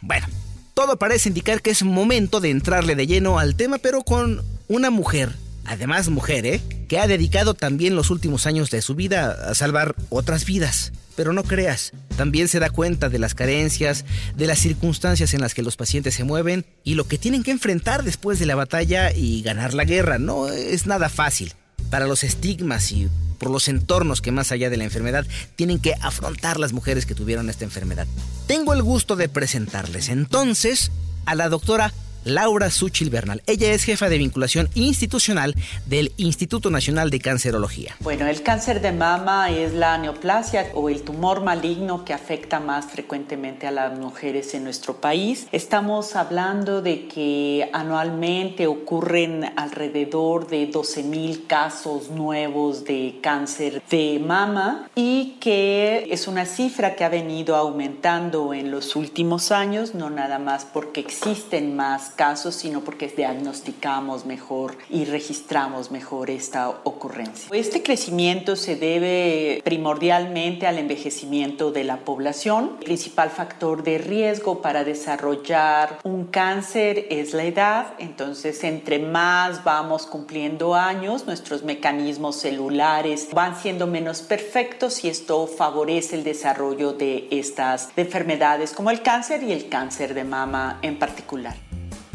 Bueno, 0.00 0.26
todo 0.74 0.98
parece 0.98 1.30
indicar 1.30 1.62
que 1.62 1.70
es 1.70 1.82
momento 1.82 2.40
de 2.40 2.50
entrarle 2.50 2.94
de 2.94 3.06
lleno 3.06 3.38
al 3.38 3.56
tema, 3.56 3.78
pero 3.78 4.02
con 4.02 4.44
una 4.68 4.90
mujer, 4.90 5.34
además 5.64 6.10
mujer, 6.10 6.46
¿eh? 6.46 6.60
que 6.86 6.98
ha 6.98 7.06
dedicado 7.06 7.54
también 7.54 7.96
los 7.96 8.10
últimos 8.10 8.46
años 8.46 8.70
de 8.70 8.82
su 8.82 8.94
vida 8.94 9.50
a 9.50 9.54
salvar 9.54 9.96
otras 10.10 10.44
vidas. 10.44 10.92
Pero 11.16 11.32
no 11.32 11.42
creas, 11.42 11.92
también 12.16 12.46
se 12.46 12.60
da 12.60 12.70
cuenta 12.70 13.08
de 13.08 13.18
las 13.18 13.34
carencias, 13.34 14.04
de 14.36 14.46
las 14.46 14.60
circunstancias 14.60 15.34
en 15.34 15.40
las 15.40 15.54
que 15.54 15.62
los 15.62 15.76
pacientes 15.76 16.14
se 16.14 16.22
mueven 16.22 16.64
y 16.84 16.94
lo 16.94 17.08
que 17.08 17.18
tienen 17.18 17.42
que 17.42 17.50
enfrentar 17.50 18.04
después 18.04 18.38
de 18.38 18.46
la 18.46 18.54
batalla 18.54 19.12
y 19.12 19.42
ganar 19.42 19.74
la 19.74 19.84
guerra. 19.84 20.18
No 20.18 20.48
es 20.48 20.86
nada 20.86 21.08
fácil. 21.08 21.54
Para 21.90 22.06
los 22.06 22.24
estigmas 22.24 22.92
y 22.92 23.08
por 23.38 23.50
los 23.50 23.68
entornos 23.68 24.20
que 24.20 24.32
más 24.32 24.52
allá 24.52 24.68
de 24.68 24.76
la 24.76 24.84
enfermedad 24.84 25.26
tienen 25.56 25.78
que 25.78 25.94
afrontar 26.00 26.58
las 26.58 26.72
mujeres 26.72 27.06
que 27.06 27.14
tuvieron 27.14 27.48
esta 27.48 27.64
enfermedad. 27.64 28.06
Tengo 28.46 28.72
el 28.72 28.82
gusto 28.82 29.16
de 29.16 29.28
presentarles 29.28 30.08
entonces 30.08 30.90
a 31.24 31.34
la 31.34 31.48
doctora 31.48 31.92
Laura 32.28 32.70
Suchil 32.70 33.10
Bernal. 33.10 33.42
Ella 33.46 33.72
es 33.72 33.84
jefa 33.84 34.08
de 34.08 34.18
vinculación 34.18 34.68
institucional 34.74 35.54
del 35.86 36.12
Instituto 36.16 36.70
Nacional 36.70 37.10
de 37.10 37.20
Cancerología. 37.20 37.96
Bueno, 38.00 38.26
el 38.26 38.42
cáncer 38.42 38.80
de 38.80 38.92
mama 38.92 39.50
es 39.50 39.72
la 39.72 39.98
neoplasia 39.98 40.70
o 40.74 40.88
el 40.88 41.02
tumor 41.02 41.42
maligno 41.42 42.04
que 42.04 42.12
afecta 42.12 42.60
más 42.60 42.86
frecuentemente 42.86 43.66
a 43.66 43.70
las 43.70 43.98
mujeres 43.98 44.54
en 44.54 44.64
nuestro 44.64 45.00
país. 45.00 45.46
Estamos 45.52 46.16
hablando 46.16 46.82
de 46.82 47.08
que 47.08 47.70
anualmente 47.72 48.66
ocurren 48.66 49.52
alrededor 49.56 50.48
de 50.48 50.66
12 50.66 51.02
mil 51.02 51.46
casos 51.46 52.10
nuevos 52.10 52.84
de 52.84 53.18
cáncer 53.22 53.82
de 53.90 54.20
mama 54.24 54.88
y 54.94 55.36
que 55.40 56.06
es 56.10 56.28
una 56.28 56.46
cifra 56.46 56.94
que 56.94 57.04
ha 57.04 57.08
venido 57.08 57.56
aumentando 57.56 58.52
en 58.54 58.70
los 58.70 58.96
últimos 58.96 59.52
años, 59.52 59.94
no 59.94 60.10
nada 60.10 60.38
más 60.38 60.64
porque 60.64 61.00
existen 61.00 61.76
más 61.76 62.10
casos, 62.18 62.56
sino 62.56 62.80
porque 62.80 63.06
diagnosticamos 63.06 64.26
mejor 64.26 64.76
y 64.90 65.04
registramos 65.04 65.92
mejor 65.92 66.30
esta 66.30 66.68
ocurrencia. 66.82 67.48
Este 67.52 67.84
crecimiento 67.84 68.56
se 68.56 68.74
debe 68.74 69.62
primordialmente 69.64 70.66
al 70.66 70.78
envejecimiento 70.78 71.70
de 71.70 71.84
la 71.84 71.98
población. 71.98 72.72
El 72.80 72.86
principal 72.86 73.30
factor 73.30 73.84
de 73.84 73.98
riesgo 73.98 74.60
para 74.60 74.82
desarrollar 74.82 76.00
un 76.02 76.24
cáncer 76.24 77.06
es 77.08 77.34
la 77.34 77.44
edad, 77.44 77.94
entonces 77.98 78.64
entre 78.64 78.98
más 78.98 79.62
vamos 79.62 80.04
cumpliendo 80.04 80.74
años, 80.74 81.24
nuestros 81.24 81.62
mecanismos 81.62 82.34
celulares 82.34 83.28
van 83.32 83.56
siendo 83.56 83.86
menos 83.86 84.22
perfectos 84.22 85.04
y 85.04 85.08
esto 85.08 85.46
favorece 85.46 86.16
el 86.16 86.24
desarrollo 86.24 86.92
de 86.94 87.28
estas 87.30 87.90
enfermedades 87.96 88.72
como 88.72 88.90
el 88.90 89.02
cáncer 89.02 89.44
y 89.44 89.52
el 89.52 89.68
cáncer 89.68 90.14
de 90.14 90.24
mama 90.24 90.80
en 90.82 90.98
particular. 90.98 91.67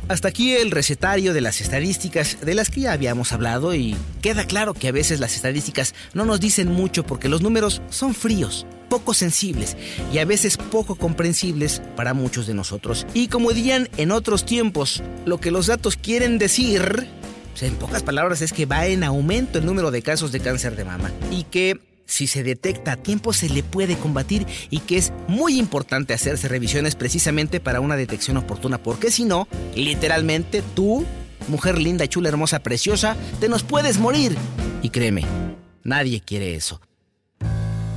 Hasta 0.09 0.27
aquí 0.27 0.53
el 0.53 0.71
recetario 0.71 1.33
de 1.33 1.39
las 1.39 1.61
estadísticas 1.61 2.39
de 2.41 2.55
las 2.55 2.69
que 2.69 2.81
ya 2.81 2.91
habíamos 2.91 3.31
hablado 3.31 3.73
y 3.73 3.95
queda 4.21 4.45
claro 4.45 4.73
que 4.73 4.89
a 4.89 4.91
veces 4.91 5.21
las 5.21 5.35
estadísticas 5.35 5.95
no 6.13 6.25
nos 6.25 6.41
dicen 6.41 6.69
mucho 6.69 7.05
porque 7.05 7.29
los 7.29 7.41
números 7.41 7.81
son 7.89 8.13
fríos, 8.13 8.67
poco 8.89 9.13
sensibles 9.13 9.77
y 10.11 10.17
a 10.17 10.25
veces 10.25 10.57
poco 10.57 10.95
comprensibles 10.95 11.81
para 11.95 12.13
muchos 12.13 12.47
de 12.47 12.53
nosotros. 12.53 13.07
Y 13.13 13.29
como 13.29 13.53
dirían 13.53 13.87
en 13.95 14.11
otros 14.11 14.45
tiempos, 14.45 15.01
lo 15.25 15.39
que 15.39 15.51
los 15.51 15.67
datos 15.67 15.95
quieren 15.95 16.37
decir, 16.37 17.07
en 17.61 17.75
pocas 17.75 18.03
palabras, 18.03 18.41
es 18.41 18.51
que 18.51 18.65
va 18.65 18.85
en 18.87 19.05
aumento 19.05 19.57
el 19.57 19.65
número 19.65 19.89
de 19.89 20.01
casos 20.01 20.33
de 20.33 20.41
cáncer 20.41 20.75
de 20.75 20.83
mama 20.83 21.11
y 21.31 21.43
que 21.43 21.79
si 22.05 22.27
se 22.27 22.43
detecta 22.43 22.93
a 22.93 22.97
tiempo 22.97 23.33
se 23.33 23.49
le 23.49 23.63
puede 23.63 23.97
combatir 23.97 24.45
y 24.69 24.79
que 24.79 24.97
es 24.97 25.13
muy 25.27 25.57
importante 25.57 26.13
hacerse 26.13 26.47
revisiones 26.47 26.95
precisamente 26.95 27.59
para 27.59 27.79
una 27.79 27.95
detección 27.95 28.37
oportuna, 28.37 28.77
porque 28.77 29.11
si 29.11 29.25
no, 29.25 29.47
literalmente 29.75 30.63
tú, 30.75 31.05
mujer 31.47 31.79
linda, 31.79 32.07
chula, 32.07 32.29
hermosa, 32.29 32.59
preciosa, 32.59 33.15
te 33.39 33.49
nos 33.49 33.63
puedes 33.63 33.99
morir. 33.99 34.35
Y 34.81 34.89
créeme, 34.89 35.23
nadie 35.83 36.21
quiere 36.21 36.55
eso. 36.55 36.81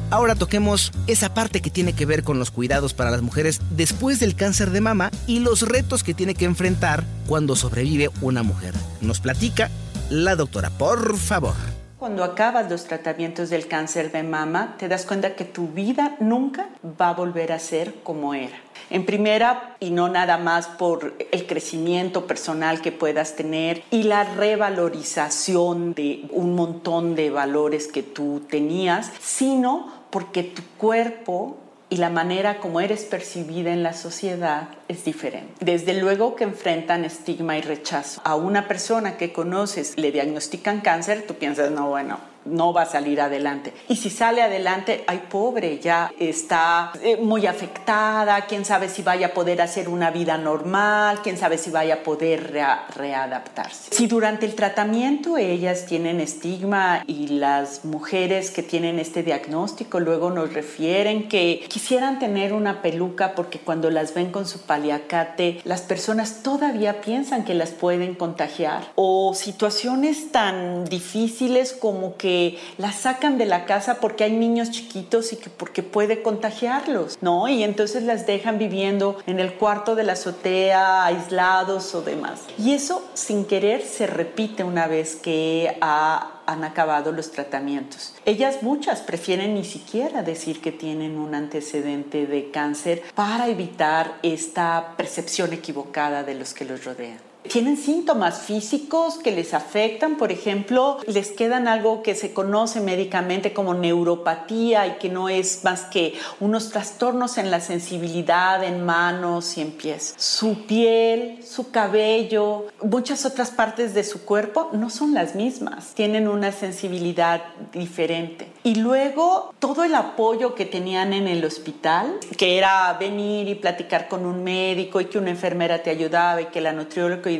Ahora 0.09 0.37
toquemos 0.37 0.93
esa 1.09 1.35
parte 1.35 1.61
que 1.61 1.71
tiene 1.71 1.93
que 1.93 2.07
ver 2.07 2.23
con 2.23 2.39
los 2.39 2.53
cuidados 2.53 2.95
para 2.95 3.11
las 3.11 3.23
mujeres 3.23 3.61
después 3.71 4.21
del 4.21 4.37
cáncer 4.37 4.71
de 4.71 4.81
mama 4.81 5.11
y 5.27 5.41
los 5.41 5.63
retos 5.63 6.05
que 6.05 6.15
tiene 6.15 6.35
que 6.35 6.45
enfrentar 6.45 7.05
cuando 7.27 7.57
sobrevive 7.57 8.11
una 8.21 8.45
mujer. 8.45 8.73
Nos 9.01 9.19
platica 9.19 9.69
la 10.09 10.37
doctora, 10.37 10.71
por 10.71 11.19
favor. 11.19 11.75
Cuando 11.99 12.25
acabas 12.25 12.71
los 12.71 12.85
tratamientos 12.85 13.49
del 13.49 13.69
cáncer 13.69 14.12
de 14.12 14.23
mama, 14.23 14.75
te 14.76 14.87
das 14.87 15.07
cuenta 15.07 15.35
que 15.35 15.47
tu 15.47 15.69
vida 15.69 16.15
nunca 16.21 16.69
va 17.00 17.09
a 17.09 17.15
volver 17.15 17.53
a 17.53 17.59
ser 17.59 17.95
como 18.03 18.35
era. 18.35 18.55
En 18.91 19.07
primera, 19.07 19.76
y 19.81 19.91
no 19.93 20.11
nada 20.11 20.37
más 20.37 20.67
por 20.67 21.15
el 21.33 21.47
crecimiento 21.47 22.26
personal 22.26 22.83
que 22.83 22.93
puedas 22.93 23.35
tener 23.35 23.83
y 23.91 24.03
la 24.03 24.25
revalorización 24.25 25.95
de 25.95 26.26
un 26.33 26.55
montón 26.55 27.15
de 27.15 27.31
valores 27.31 27.88
que 27.88 28.03
tú 28.03 28.43
tenías, 28.47 29.11
sino 29.19 29.91
porque 30.11 30.43
tu 30.43 30.62
cuerpo 30.76 31.57
y 31.88 31.97
la 31.99 32.11
manera 32.11 32.59
como 32.59 32.81
eres 32.81 33.05
percibida 33.05 33.73
en 33.73 33.83
la 33.83 33.93
sociedad 33.93 34.69
es 34.88 35.05
diferente. 35.05 35.52
Desde 35.64 35.95
luego 35.95 36.35
que 36.35 36.45
enfrentan 36.45 37.05
estigma 37.05 37.57
y 37.57 37.62
rechazo. 37.62 38.21
A 38.25 38.35
una 38.35 38.69
persona 38.69 39.16
que 39.16 39.33
conoces 39.33 39.97
le 39.97 40.12
diagnostican 40.12 40.81
cáncer, 40.81 41.25
tú 41.26 41.35
piensas, 41.35 41.71
no, 41.71 41.88
bueno, 41.88 42.19
no 42.47 42.73
va 42.73 42.83
a 42.83 42.87
salir 42.87 43.21
adelante. 43.21 43.73
Y 43.88 43.97
si 43.97 44.11
sale 44.11 44.43
adelante, 44.43 45.05
ay 45.07 45.25
pobre, 45.29 45.79
ya 45.79 46.11
está 46.19 46.93
eh, 47.03 47.17
muy 47.17 47.47
afectada, 47.47 48.47
quién 48.47 48.65
sabe 48.65 48.88
si 48.88 49.03
vaya 49.03 49.29
a 49.29 49.31
poder 49.31 49.61
hacer 49.61 49.88
una 49.88 50.11
vida 50.11 50.38
normal, 50.38 51.21
quién 51.23 51.37
sabe 51.37 51.59
si 51.59 51.71
vaya 51.71 51.95
a 51.95 51.99
poder 51.99 52.53
readaptarse. 52.95 53.95
Si 53.95 54.07
durante 54.07 54.47
el 54.47 54.55
tratamiento 54.55 55.37
ellas 55.37 55.87
tienen 55.87 56.21
estigma 56.21 57.03
y 57.07 57.29
las 57.29 57.85
mujeres 57.85 58.50
que 58.50 58.62
tienen 58.62 58.99
este 58.99 59.23
diagnóstico 59.23 60.00
luego 60.00 60.31
nos 60.31 60.53
refieren 60.53 61.29
que 61.29 61.65
quisieran 61.69 62.19
tener 62.19 62.53
una 62.53 62.83
peluca 62.83 63.35
porque 63.35 63.59
cuando 63.59 63.91
las 63.91 64.15
ven 64.15 64.31
con 64.31 64.47
su 64.47 64.61
paliacate, 64.61 65.61
las 65.65 65.83
personas 65.83 66.43
todavía 66.43 67.00
piensan 67.00 67.45
que 67.45 67.55
las 67.55 67.71
pueden 67.71 68.15
contagiar. 68.15 68.93
O 68.95 69.35
situaciones 69.35 70.33
tan 70.33 70.85
difíciles 70.85 71.73
como 71.73 72.17
que 72.17 72.36
la 72.78 72.93
sacan 72.93 73.38
de 73.38 73.47
la 73.47 73.64
casa 73.64 74.00
porque 74.00 74.25
hay 74.25 74.33
niños 74.33 74.71
chiquitos 74.71 75.33
y 75.33 75.37
que 75.37 75.50
porque 75.50 75.83
puede 75.83 76.23
contagiarlos, 76.23 77.19
¿no? 77.21 77.49
Y 77.49 77.62
entonces 77.62 78.02
las 78.02 78.26
dejan 78.26 78.59
viviendo 78.59 79.19
en 79.26 79.40
el 79.40 79.55
cuarto 79.55 79.95
de 79.95 80.05
la 80.05 80.12
azotea, 80.12 81.05
aislados 81.05 81.95
o 81.95 82.02
demás. 82.02 82.43
Y 82.59 82.73
eso 82.73 83.05
sin 83.14 83.45
querer 83.45 83.83
se 83.83 84.07
repite 84.07 84.64
una 84.64 84.87
vez 84.87 85.16
que 85.16 85.76
han 85.81 86.64
acabado 86.64 87.12
los 87.12 87.31
tratamientos. 87.33 88.14
Ellas 88.25 88.62
muchas 88.62 89.00
prefieren 89.00 89.55
ni 89.55 89.64
siquiera 89.64 90.23
decir 90.23 90.61
que 90.61 90.73
tienen 90.73 91.19
un 91.19 91.35
antecedente 91.35 92.26
de 92.26 92.50
cáncer 92.50 93.02
para 93.14 93.49
evitar 93.49 94.14
esta 94.23 94.95
percepción 94.97 95.52
equivocada 95.52 96.23
de 96.23 96.35
los 96.35 96.55
que 96.55 96.64
los 96.64 96.85
rodean 96.85 97.19
tienen 97.49 97.76
síntomas 97.76 98.41
físicos 98.43 99.19
que 99.19 99.33
les 99.33 99.55
afectan, 99.55 100.17
por 100.17 100.33
ejemplo, 100.33 100.99
les 101.07 101.31
quedan 101.31 101.69
algo 101.69 102.03
que 102.03 102.15
se 102.15 102.33
conoce 102.33 102.81
médicamente 102.81 103.53
como 103.53 103.75
neuropatía 103.75 104.87
y 104.87 104.93
que 104.99 105.09
no 105.09 105.29
es 105.29 105.65
más 105.65 105.83
que 105.83 106.15
unos 106.41 106.71
trastornos 106.71 107.38
en 107.38 107.50
la 107.50 107.61
sensibilidad 107.61 108.62
en 108.65 108.85
manos 108.85 109.57
y 109.59 109.62
en 109.62 109.73
pies. 109.73 110.15
Su 110.17 110.67
piel, 110.67 111.43
su 111.45 111.71
cabello, 111.71 112.67
muchas 112.83 113.25
otras 113.25 113.50
partes 113.50 113.95
de 113.95 114.05
su 114.05 114.25
cuerpo 114.25 114.71
no 114.73 114.91
son 114.91 115.15
las 115.15 115.35
mismas, 115.35 115.95
tienen 115.95 116.29
una 116.29 116.53
sensibilidad 116.53 117.43
diferente. 117.73 118.49
Y 118.66 118.75
luego 118.75 119.54
todo 119.61 119.85
el 119.85 119.94
apoyo 119.94 120.56
que 120.56 120.64
tenían 120.66 121.12
en 121.12 121.28
el 121.28 121.44
hospital, 121.44 122.18
que 122.37 122.58
era 122.58 122.92
venir 122.94 123.46
y 123.46 123.54
platicar 123.54 124.08
con 124.08 124.26
un 124.26 124.42
médico 124.42 125.00
y 125.00 125.04
que 125.04 125.18
una 125.18 125.30
enfermera 125.30 125.85
te 125.85 125.90
ayudaba 125.90 126.40
y 126.42 126.46
que 126.46 126.61
la 126.61 126.73
nutrióloga 126.73 127.30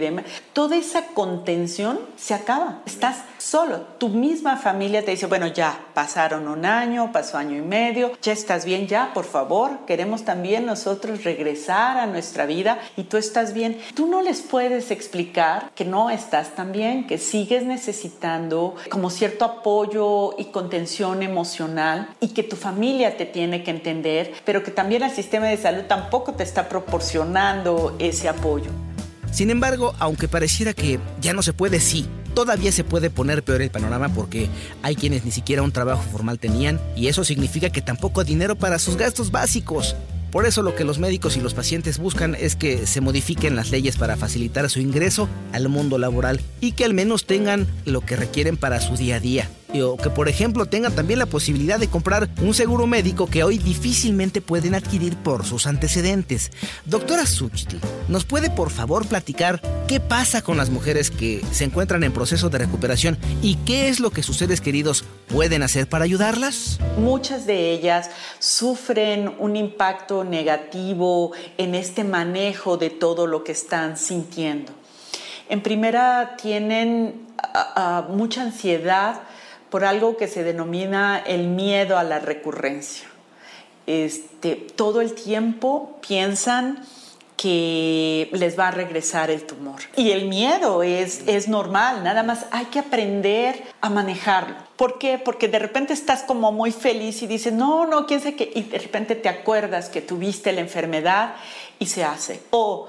toda 0.53 0.77
esa 0.77 1.09
contención 1.15 1.99
se 2.15 2.33
acaba. 2.33 2.81
Estás 2.87 3.25
solo. 3.47 3.81
Tu 3.99 4.09
misma 4.09 4.57
familia 4.57 5.05
te 5.05 5.13
dice, 5.13 5.27
bueno, 5.27 5.47
ya 5.47 5.79
pasaron 5.95 6.49
un 6.49 6.67
año, 6.67 7.13
pasó 7.13 7.39
año 7.39 7.57
y 7.57 7.63
medio, 7.63 8.13
ya 8.21 8.33
estás 8.33 8.65
bien, 8.65 8.89
ya, 8.89 9.13
por 9.15 9.25
favor, 9.25 9.87
queremos 9.87 10.25
también 10.25 10.67
nosotros 10.67 11.23
regresar 11.23 11.97
a 11.97 12.07
nuestra 12.07 12.45
vida 12.47 12.79
y 12.97 13.05
tú 13.05 13.17
estás 13.17 13.55
bien. 13.55 13.79
Tú 13.95 14.09
no 14.09 14.21
les 14.21 14.43
puedes 14.43 14.91
explicar 14.91 15.71
que 15.75 15.85
no 15.85 16.11
estás 16.11 16.55
tan 16.57 16.73
bien, 16.73 17.07
que 17.07 17.19
sigues 17.19 17.65
necesitando 17.65 18.75
como 18.91 19.11
cierto 19.11 19.45
apoyo 19.45 20.35
y 20.39 20.47
contención 20.47 21.23
emocional 21.23 22.09
y 22.21 22.29
que 22.29 22.43
tu 22.43 22.57
familia 22.57 23.17
te 23.17 23.27
tiene 23.27 23.63
que 23.63 23.71
entender, 23.71 24.35
pero 24.45 24.63
que 24.65 24.73
también 24.73 25.05
el 25.05 25.11
sistema 25.11 25.47
de 25.47 25.57
salud 25.57 25.85
tampoco 25.89 26.35
te 26.35 26.43
está 26.43 26.69
proporcionando 26.69 27.95
ese 28.01 28.29
apoyo. 28.29 28.71
Sin 29.37 29.51
embargo, 29.51 29.95
aunque 29.99 30.29
pareciera 30.29 30.73
que 30.73 30.99
ya 31.21 31.35
no 31.35 31.43
se 31.43 31.53
puede, 31.53 31.79
sí, 31.79 32.07
todavía 32.33 32.73
se 32.73 32.85
puede 32.85 33.11
poner 33.11 33.43
peor 33.43 33.61
el 33.61 33.69
panorama 33.69 34.09
porque 34.09 34.49
hay 34.81 34.97
quienes 34.97 35.27
ni 35.27 35.31
siquiera 35.31 35.61
un 35.61 35.73
trabajo 35.73 36.03
formal 36.11 36.39
tenían 36.39 36.81
y 36.97 37.09
eso 37.09 37.23
significa 37.23 37.69
que 37.69 37.83
tampoco 37.83 38.25
dinero 38.25 38.57
para 38.57 38.79
sus 38.79 38.97
gastos 38.97 39.31
básicos. 39.31 39.95
Por 40.33 40.47
eso 40.47 40.63
lo 40.63 40.75
que 40.75 40.85
los 40.85 40.99
médicos 40.99 41.37
y 41.37 41.43
los 41.43 41.53
pacientes 41.53 41.99
buscan 41.99 42.35
es 42.35 42.57
que 42.57 42.87
se 42.87 43.03
modifiquen 43.03 43.57
las 43.57 43.71
leyes 43.71 43.99
para 43.99 44.17
facilitar 44.17 44.71
su 44.71 44.81
ingreso 44.81 45.29
al 45.53 45.69
mundo 45.69 45.99
laboral 45.99 46.41
y 46.63 46.73
que 46.73 46.87
al 46.87 46.95
menos 46.95 47.27
tengan 47.27 47.67
lo 47.85 48.01
que 48.01 48.17
requieren 48.17 48.57
para 48.57 48.81
su 48.81 48.97
día 48.97 49.17
a 49.17 49.21
día 49.21 49.51
que 50.03 50.11
por 50.11 50.29
ejemplo 50.29 50.65
tengan 50.67 50.95
también 50.95 51.19
la 51.19 51.27
posibilidad 51.27 51.79
de 51.79 51.89
comprar 51.89 52.31
un 52.41 52.55
seguro 52.55 52.87
médico 52.87 53.27
que 53.27 53.45
hoy 53.45 53.59
difícilmente 53.59 54.41
pueden 54.41 54.75
adquirir 54.75 55.17
por 55.17 55.45
sus 55.45 55.67
antecedentes. 55.67 56.51
Doctora 56.87 57.27
Suchtl, 57.27 57.77
¿nos 58.09 58.25
puede 58.25 58.49
por 58.49 58.71
favor 58.71 59.07
platicar 59.07 59.61
qué 59.87 60.01
pasa 60.01 60.41
con 60.41 60.57
las 60.57 60.71
mujeres 60.71 61.11
que 61.11 61.43
se 61.51 61.65
encuentran 61.65 62.05
en 62.05 62.13
proceso 62.13 62.49
de 62.49 62.59
recuperación 62.59 63.19
y 63.43 63.57
qué 63.67 63.89
es 63.89 64.01
lo 64.01 64.11
que 64.11 64.23
sus 64.23 64.39
seres 64.39 64.63
queridos 64.63 65.05
pueden 65.29 65.63
hacer 65.63 65.89
para 65.89 66.05
ayudarlas? 66.05 66.79
Muchas 66.99 67.45
de 67.47 67.73
ellas 67.73 68.11
sufren 68.39 69.35
un 69.39 69.57
impacto 69.57 70.25
negativo 70.25 71.33
en 71.59 71.75
este 71.75 72.03
manejo 72.03 72.79
de 72.79 72.89
todo 72.89 73.27
lo 73.27 73.45
que 73.45 73.53
están 73.53 73.99
sintiendo. 73.99 74.73
En 75.49 75.63
primera, 75.63 76.37
tienen 76.41 77.27
mucha 78.09 78.43
ansiedad 78.43 79.21
por 79.71 79.85
algo 79.85 80.17
que 80.17 80.29
se 80.29 80.45
denomina 80.45 81.19
el 81.19 81.49
miedo 81.49 81.99
a 81.99 82.05
la 82.05 82.19
recurrencia. 82.19 83.07
Este, 83.87 84.57
todo 84.57 85.01
el 85.01 85.15
tiempo 85.15 85.99
piensan 86.07 86.85
que 87.37 88.31
les 88.33 88.59
va 88.59 88.69
a 88.69 88.71
regresar 88.71 89.31
el 89.31 89.43
tumor. 89.43 89.81
Y 89.95 90.11
el 90.11 90.27
miedo 90.27 90.83
es, 90.83 91.23
es 91.27 91.49
normal, 91.49 92.03
nada 92.03 92.23
más 92.23 92.47
hay 92.51 92.67
que 92.67 92.79
aprender 92.79 93.63
a 93.83 93.91
manejarlo. 93.91 94.57
¿Por 94.77 94.99
qué? 94.99 95.19
Porque 95.19 95.49
de 95.49 95.59
repente 95.59 95.93
estás 95.93 96.23
como 96.23 96.51
muy 96.51 96.73
feliz 96.73 97.23
y 97.23 97.27
dices, 97.27 97.53
no, 97.53 97.87
no, 97.87 98.07
quién 98.07 98.21
sé 98.21 98.35
qué, 98.35 98.51
y 98.55 98.63
de 98.63 98.79
repente 98.79 99.15
te 99.15 99.29
acuerdas 99.29 99.91
que 99.91 100.01
tuviste 100.01 100.53
la 100.53 100.63
enfermedad 100.63 101.35
y 101.79 101.87
se 101.87 102.05
hace. 102.05 102.41
O 102.51 102.89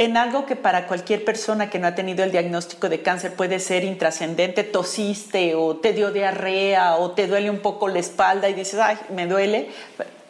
en 0.00 0.16
algo 0.16 0.46
que 0.46 0.56
para 0.56 0.86
cualquier 0.86 1.26
persona 1.26 1.68
que 1.68 1.78
no 1.78 1.86
ha 1.86 1.94
tenido 1.94 2.24
el 2.24 2.32
diagnóstico 2.32 2.88
de 2.88 3.02
cáncer 3.02 3.34
puede 3.34 3.60
ser 3.60 3.84
intrascendente, 3.84 4.64
tosiste 4.64 5.54
o 5.54 5.76
te 5.76 5.92
dio 5.92 6.10
diarrea 6.10 6.96
o 6.96 7.10
te 7.10 7.26
duele 7.26 7.50
un 7.50 7.58
poco 7.58 7.86
la 7.86 7.98
espalda 7.98 8.48
y 8.48 8.54
dices, 8.54 8.80
ay, 8.80 8.96
me 9.14 9.26
duele, 9.26 9.68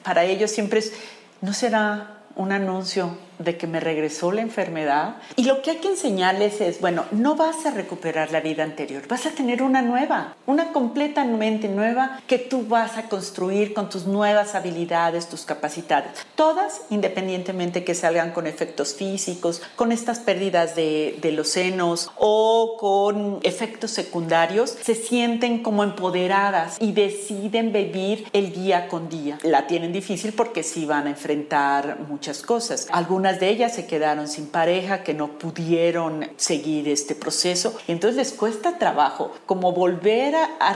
para 0.02 0.24
ellos 0.24 0.50
siempre 0.50 0.80
es, 0.80 0.92
¿no 1.40 1.52
será 1.52 2.18
un 2.34 2.50
anuncio 2.50 3.16
de 3.40 3.56
que 3.56 3.66
me 3.66 3.80
regresó 3.80 4.30
la 4.30 4.42
enfermedad. 4.42 5.16
Y 5.36 5.44
lo 5.44 5.62
que 5.62 5.72
hay 5.72 5.76
que 5.78 5.88
enseñarles 5.88 6.60
es, 6.60 6.80
bueno, 6.80 7.04
no 7.10 7.34
vas 7.34 7.66
a 7.66 7.70
recuperar 7.70 8.30
la 8.30 8.40
vida 8.40 8.62
anterior, 8.62 9.08
vas 9.08 9.26
a 9.26 9.30
tener 9.30 9.62
una 9.62 9.82
nueva, 9.82 10.36
una 10.46 10.72
completamente 10.72 11.68
nueva 11.68 12.20
que 12.26 12.38
tú 12.38 12.66
vas 12.68 12.98
a 12.98 13.08
construir 13.08 13.74
con 13.74 13.88
tus 13.88 14.06
nuevas 14.06 14.54
habilidades, 14.54 15.28
tus 15.28 15.44
capacidades. 15.44 16.26
Todas, 16.34 16.82
independientemente 16.90 17.82
que 17.82 17.94
salgan 17.94 18.32
con 18.32 18.46
efectos 18.46 18.94
físicos, 18.94 19.62
con 19.76 19.92
estas 19.92 20.20
pérdidas 20.20 20.76
de, 20.76 21.18
de 21.20 21.32
los 21.32 21.48
senos 21.48 22.10
o 22.16 22.76
con 22.78 23.40
efectos 23.42 23.90
secundarios, 23.90 24.76
se 24.82 24.94
sienten 24.94 25.62
como 25.62 25.82
empoderadas 25.82 26.76
y 26.80 26.92
deciden 26.92 27.72
vivir 27.72 28.28
el 28.32 28.52
día 28.52 28.88
con 28.88 29.08
día. 29.08 29.38
La 29.42 29.66
tienen 29.66 29.92
difícil 29.92 30.32
porque 30.32 30.62
sí 30.62 30.84
van 30.84 31.06
a 31.06 31.10
enfrentar 31.10 32.00
muchas 32.08 32.42
cosas. 32.42 32.86
Algunas 32.92 33.29
de 33.38 33.48
ellas 33.50 33.74
se 33.74 33.86
quedaron 33.86 34.26
sin 34.26 34.46
pareja, 34.46 35.02
que 35.02 35.14
no 35.14 35.38
pudieron 35.38 36.26
seguir 36.36 36.88
este 36.88 37.14
proceso. 37.14 37.76
Y 37.86 37.92
entonces 37.92 38.16
les 38.16 38.32
cuesta 38.32 38.78
trabajo 38.78 39.32
como 39.46 39.72
volver 39.72 40.34
a, 40.34 40.56
a 40.58 40.72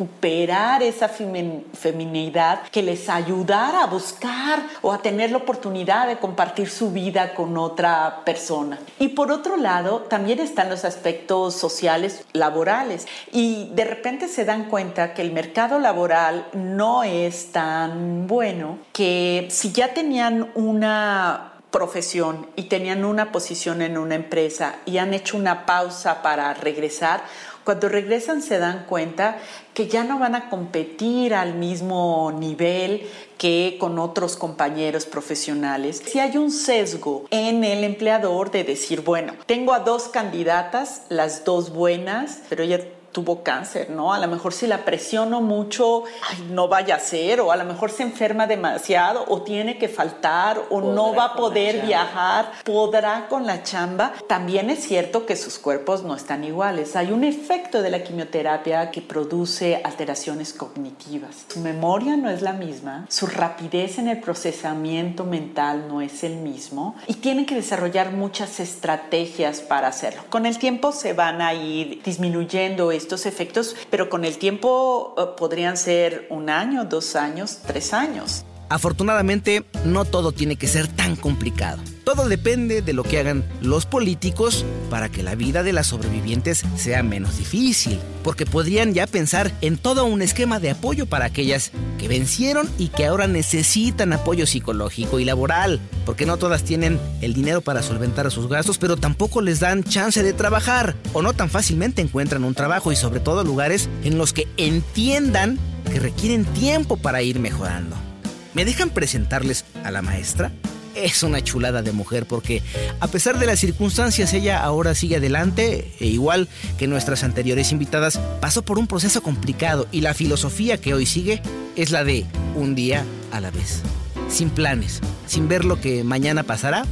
recuperar 0.00 0.82
esa 0.82 1.08
feminidad 1.08 2.62
que 2.70 2.82
les 2.82 3.08
ayudara 3.10 3.82
a 3.82 3.86
buscar 3.86 4.62
o 4.80 4.92
a 4.92 5.02
tener 5.02 5.30
la 5.30 5.38
oportunidad 5.38 6.06
de 6.06 6.18
compartir 6.18 6.70
su 6.70 6.90
vida 6.90 7.34
con 7.34 7.58
otra 7.58 8.22
persona. 8.24 8.78
Y 8.98 9.08
por 9.08 9.30
otro 9.30 9.58
lado, 9.58 10.00
también 10.08 10.40
están 10.40 10.70
los 10.70 10.86
aspectos 10.86 11.54
sociales, 11.54 12.24
laborales. 12.32 13.06
Y 13.30 13.68
de 13.74 13.84
repente 13.84 14.28
se 14.28 14.46
dan 14.46 14.70
cuenta 14.70 15.12
que 15.12 15.20
el 15.20 15.32
mercado 15.32 15.78
laboral 15.78 16.46
no 16.54 17.02
es 17.02 17.52
tan 17.52 18.26
bueno, 18.26 18.78
que 18.92 19.48
si 19.50 19.72
ya 19.72 19.92
tenían 19.92 20.50
una 20.54 21.49
profesión 21.70 22.48
y 22.56 22.64
tenían 22.64 23.04
una 23.04 23.32
posición 23.32 23.82
en 23.82 23.96
una 23.98 24.14
empresa 24.14 24.76
y 24.86 24.98
han 24.98 25.14
hecho 25.14 25.36
una 25.36 25.66
pausa 25.66 26.22
para 26.22 26.52
regresar, 26.54 27.22
cuando 27.64 27.88
regresan 27.88 28.42
se 28.42 28.58
dan 28.58 28.86
cuenta 28.88 29.38
que 29.74 29.86
ya 29.86 30.02
no 30.02 30.18
van 30.18 30.34
a 30.34 30.48
competir 30.50 31.34
al 31.34 31.54
mismo 31.54 32.32
nivel 32.32 33.06
que 33.38 33.76
con 33.78 33.98
otros 33.98 34.36
compañeros 34.36 35.06
profesionales. 35.06 36.02
Si 36.04 36.18
hay 36.18 36.36
un 36.36 36.50
sesgo 36.50 37.26
en 37.30 37.62
el 37.62 37.84
empleador 37.84 38.50
de 38.50 38.64
decir, 38.64 39.02
bueno, 39.02 39.34
tengo 39.46 39.72
a 39.72 39.80
dos 39.80 40.08
candidatas, 40.08 41.02
las 41.10 41.44
dos 41.44 41.72
buenas, 41.72 42.40
pero 42.48 42.64
ella 42.64 42.80
tuvo 43.12 43.42
cáncer, 43.42 43.90
¿no? 43.90 44.12
A 44.12 44.18
lo 44.18 44.28
mejor 44.28 44.52
si 44.52 44.66
la 44.66 44.84
presiono 44.84 45.40
mucho, 45.40 46.04
no 46.50 46.68
vaya 46.68 46.96
a 46.96 47.00
ser, 47.00 47.40
o 47.40 47.52
a 47.52 47.56
lo 47.56 47.64
mejor 47.64 47.90
se 47.90 48.02
enferma 48.02 48.46
demasiado, 48.46 49.24
o 49.28 49.42
tiene 49.42 49.78
que 49.78 49.88
faltar, 49.88 50.60
o 50.70 50.80
no 50.80 51.14
va 51.14 51.24
a 51.26 51.34
poder 51.34 51.84
viajar, 51.84 52.52
podrá 52.64 53.26
con 53.28 53.46
la 53.46 53.62
chamba. 53.62 54.12
También 54.26 54.70
es 54.70 54.84
cierto 54.84 55.26
que 55.26 55.36
sus 55.36 55.58
cuerpos 55.58 56.02
no 56.02 56.14
están 56.14 56.44
iguales. 56.44 56.96
Hay 56.96 57.12
un 57.12 57.24
efecto 57.24 57.82
de 57.82 57.90
la 57.90 58.02
quimioterapia 58.02 58.90
que 58.90 59.02
produce 59.02 59.80
alteraciones 59.82 60.52
cognitivas. 60.52 61.46
Su 61.48 61.60
memoria 61.60 62.16
no 62.16 62.30
es 62.30 62.42
la 62.42 62.52
misma, 62.52 63.06
su 63.08 63.26
rapidez 63.26 63.98
en 63.98 64.08
el 64.08 64.20
procesamiento 64.20 65.24
mental 65.24 65.88
no 65.88 66.00
es 66.00 66.22
el 66.24 66.36
mismo, 66.36 66.94
y 67.06 67.14
tienen 67.14 67.46
que 67.46 67.54
desarrollar 67.54 68.12
muchas 68.12 68.60
estrategias 68.60 69.60
para 69.60 69.88
hacerlo. 69.88 70.22
Con 70.30 70.46
el 70.46 70.58
tiempo 70.58 70.92
se 70.92 71.12
van 71.12 71.42
a 71.42 71.54
ir 71.54 72.02
disminuyendo 72.02 72.92
estos 73.00 73.26
efectos, 73.26 73.76
pero 73.90 74.08
con 74.08 74.24
el 74.24 74.38
tiempo 74.38 75.14
eh, 75.18 75.22
podrían 75.36 75.76
ser 75.76 76.26
un 76.30 76.50
año, 76.50 76.84
dos 76.84 77.16
años, 77.16 77.58
tres 77.66 77.92
años. 77.92 78.44
Afortunadamente, 78.70 79.64
no 79.84 80.04
todo 80.04 80.30
tiene 80.30 80.54
que 80.54 80.68
ser 80.68 80.86
tan 80.86 81.16
complicado. 81.16 81.82
Todo 82.04 82.28
depende 82.28 82.82
de 82.82 82.92
lo 82.92 83.02
que 83.02 83.18
hagan 83.18 83.44
los 83.60 83.84
políticos 83.84 84.64
para 84.90 85.08
que 85.08 85.24
la 85.24 85.34
vida 85.34 85.64
de 85.64 85.72
las 85.72 85.88
sobrevivientes 85.88 86.64
sea 86.76 87.02
menos 87.02 87.36
difícil, 87.36 87.98
porque 88.22 88.46
podrían 88.46 88.94
ya 88.94 89.08
pensar 89.08 89.50
en 89.60 89.76
todo 89.76 90.04
un 90.04 90.22
esquema 90.22 90.60
de 90.60 90.70
apoyo 90.70 91.06
para 91.06 91.24
aquellas 91.24 91.72
que 91.98 92.06
vencieron 92.06 92.70
y 92.78 92.88
que 92.88 93.06
ahora 93.06 93.26
necesitan 93.26 94.12
apoyo 94.12 94.46
psicológico 94.46 95.18
y 95.18 95.24
laboral, 95.24 95.80
porque 96.06 96.24
no 96.24 96.36
todas 96.36 96.62
tienen 96.62 97.00
el 97.22 97.34
dinero 97.34 97.62
para 97.62 97.82
solventar 97.82 98.30
sus 98.30 98.48
gastos, 98.48 98.78
pero 98.78 98.96
tampoco 98.96 99.40
les 99.42 99.58
dan 99.58 99.82
chance 99.82 100.22
de 100.22 100.32
trabajar 100.32 100.94
o 101.12 101.22
no 101.22 101.32
tan 101.32 101.50
fácilmente 101.50 102.02
encuentran 102.02 102.44
un 102.44 102.54
trabajo 102.54 102.92
y 102.92 102.96
sobre 102.96 103.18
todo 103.18 103.42
lugares 103.42 103.88
en 104.04 104.16
los 104.16 104.32
que 104.32 104.46
entiendan 104.56 105.58
que 105.90 105.98
requieren 105.98 106.44
tiempo 106.44 106.96
para 106.96 107.20
ir 107.22 107.40
mejorando. 107.40 108.09
¿Me 108.54 108.64
dejan 108.64 108.90
presentarles 108.90 109.64
a 109.84 109.90
la 109.90 110.02
maestra? 110.02 110.52
Es 110.96 111.22
una 111.22 111.42
chulada 111.42 111.82
de 111.82 111.92
mujer 111.92 112.26
porque 112.26 112.62
a 112.98 113.06
pesar 113.06 113.38
de 113.38 113.46
las 113.46 113.60
circunstancias 113.60 114.32
ella 114.34 114.60
ahora 114.60 114.94
sigue 114.94 115.16
adelante 115.16 115.92
e 116.00 116.06
igual 116.06 116.48
que 116.76 116.88
nuestras 116.88 117.22
anteriores 117.22 117.70
invitadas 117.70 118.18
pasó 118.40 118.62
por 118.62 118.78
un 118.78 118.88
proceso 118.88 119.22
complicado 119.22 119.86
y 119.92 120.00
la 120.00 120.14
filosofía 120.14 120.80
que 120.80 120.92
hoy 120.92 121.06
sigue 121.06 121.42
es 121.76 121.92
la 121.92 122.02
de 122.02 122.26
un 122.56 122.74
día 122.74 123.04
a 123.30 123.40
la 123.40 123.52
vez, 123.52 123.82
sin 124.28 124.50
planes, 124.50 125.00
sin 125.26 125.48
ver 125.48 125.64
lo 125.64 125.80
que 125.80 126.02
mañana 126.02 126.42
pasará 126.42 126.84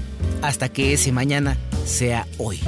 hasta 0.43 0.69
que 0.69 0.93
ese 0.93 1.11
mañana 1.11 1.59
sea 1.85 2.27
hoy. 2.39 2.61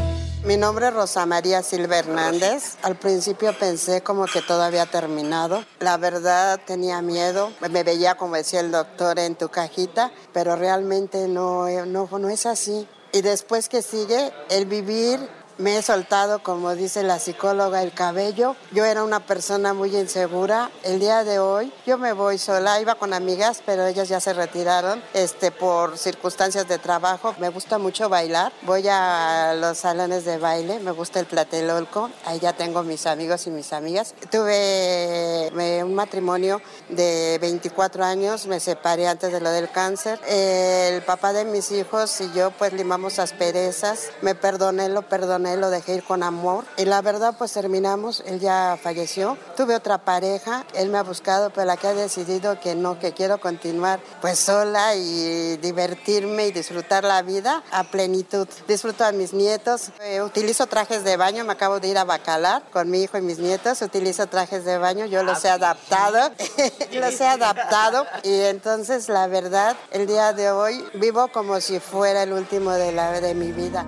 Mi 0.50 0.56
nombre 0.56 0.88
es 0.88 0.94
Rosa 0.94 1.26
María 1.26 1.62
Silva 1.62 2.00
Hernández. 2.00 2.76
Al 2.82 2.96
principio 2.96 3.56
pensé 3.56 4.00
como 4.00 4.26
que 4.26 4.42
todo 4.42 4.62
había 4.64 4.84
terminado. 4.84 5.64
La 5.78 5.96
verdad 5.96 6.58
tenía 6.66 7.00
miedo. 7.02 7.52
Me 7.70 7.84
veía, 7.84 8.16
como 8.16 8.34
decía 8.34 8.58
el 8.58 8.72
doctor, 8.72 9.20
en 9.20 9.36
tu 9.36 9.48
cajita, 9.48 10.10
pero 10.32 10.56
realmente 10.56 11.28
no, 11.28 11.68
no, 11.86 12.08
no 12.18 12.28
es 12.28 12.46
así. 12.46 12.88
Y 13.12 13.22
después 13.22 13.68
que 13.68 13.80
sigue, 13.80 14.32
el 14.48 14.66
vivir 14.66 15.20
me 15.60 15.76
he 15.76 15.82
soltado, 15.82 16.42
como 16.42 16.74
dice 16.74 17.02
la 17.02 17.18
psicóloga, 17.18 17.82
el 17.82 17.92
cabello. 17.92 18.56
Yo 18.72 18.84
era 18.86 19.04
una 19.04 19.20
persona 19.20 19.74
muy 19.74 19.94
insegura. 19.94 20.70
El 20.82 21.00
día 21.00 21.22
de 21.22 21.38
hoy 21.38 21.72
yo 21.86 21.98
me 21.98 22.12
voy 22.12 22.38
sola, 22.38 22.80
iba 22.80 22.94
con 22.94 23.12
amigas, 23.12 23.62
pero 23.64 23.86
ellas 23.86 24.08
ya 24.08 24.20
se 24.20 24.32
retiraron 24.32 25.02
este, 25.12 25.50
por 25.50 25.98
circunstancias 25.98 26.66
de 26.66 26.78
trabajo. 26.78 27.34
Me 27.38 27.50
gusta 27.50 27.78
mucho 27.78 28.08
bailar. 28.08 28.52
Voy 28.62 28.88
a 28.88 29.54
los 29.54 29.78
salones 29.78 30.24
de 30.24 30.38
baile, 30.38 30.80
me 30.80 30.92
gusta 30.92 31.20
el 31.20 31.26
platelolco. 31.26 32.10
Ahí 32.24 32.40
ya 32.40 32.54
tengo 32.54 32.82
mis 32.82 33.06
amigos 33.06 33.46
y 33.46 33.50
mis 33.50 33.72
amigas. 33.74 34.14
Tuve 34.30 35.50
un 35.84 35.94
matrimonio 35.94 36.62
de 36.88 37.38
24 37.40 38.04
años, 38.04 38.46
me 38.46 38.60
separé 38.60 39.08
antes 39.08 39.30
de 39.30 39.40
lo 39.40 39.50
del 39.50 39.70
cáncer. 39.70 40.18
El 40.26 41.02
papá 41.02 41.34
de 41.34 41.44
mis 41.44 41.70
hijos 41.70 42.18
y 42.22 42.32
yo 42.32 42.50
pues 42.52 42.72
limamos 42.72 43.18
asperezas. 43.18 44.08
Me 44.22 44.34
perdoné, 44.34 44.88
lo 44.88 45.02
perdoné 45.02 45.49
él, 45.52 45.60
lo 45.60 45.70
dejé 45.70 45.96
ir 45.96 46.04
con 46.04 46.22
amor. 46.22 46.64
Y 46.76 46.84
la 46.84 47.02
verdad, 47.02 47.34
pues 47.36 47.52
terminamos, 47.52 48.22
él 48.26 48.40
ya 48.40 48.78
falleció. 48.82 49.36
Tuve 49.56 49.74
otra 49.74 49.98
pareja, 49.98 50.64
él 50.74 50.88
me 50.90 50.98
ha 50.98 51.02
buscado, 51.02 51.50
pero 51.50 51.66
la 51.66 51.76
que 51.76 51.88
ha 51.88 51.94
decidido 51.94 52.58
que 52.60 52.74
no, 52.74 52.98
que 52.98 53.12
quiero 53.12 53.40
continuar 53.40 54.00
pues 54.20 54.38
sola 54.38 54.94
y 54.94 55.56
divertirme 55.58 56.46
y 56.46 56.52
disfrutar 56.52 57.04
la 57.04 57.22
vida 57.22 57.62
a 57.70 57.84
plenitud. 57.84 58.48
Disfruto 58.66 59.04
a 59.04 59.12
mis 59.12 59.32
nietos, 59.32 59.90
eh, 60.02 60.22
utilizo 60.22 60.66
trajes 60.66 61.04
de 61.04 61.16
baño, 61.16 61.44
me 61.44 61.52
acabo 61.52 61.80
de 61.80 61.88
ir 61.88 61.98
a 61.98 62.04
Bacalar 62.04 62.62
con 62.72 62.90
mi 62.90 63.02
hijo 63.02 63.18
y 63.18 63.22
mis 63.22 63.38
nietos, 63.38 63.82
utilizo 63.82 64.26
trajes 64.26 64.64
de 64.64 64.78
baño, 64.78 65.06
yo 65.06 65.22
los 65.22 65.44
he 65.44 65.48
adaptado, 65.48 66.30
los 66.92 67.20
he 67.20 67.26
adaptado 67.26 68.06
y 68.22 68.40
entonces 68.40 69.08
la 69.08 69.26
verdad, 69.26 69.76
el 69.90 70.06
día 70.06 70.32
de 70.32 70.50
hoy 70.50 70.84
vivo 70.94 71.28
como 71.28 71.60
si 71.60 71.80
fuera 71.80 72.22
el 72.22 72.32
último 72.32 72.72
de, 72.72 72.92
la, 72.92 73.20
de 73.20 73.34
mi 73.34 73.52
vida. 73.52 73.86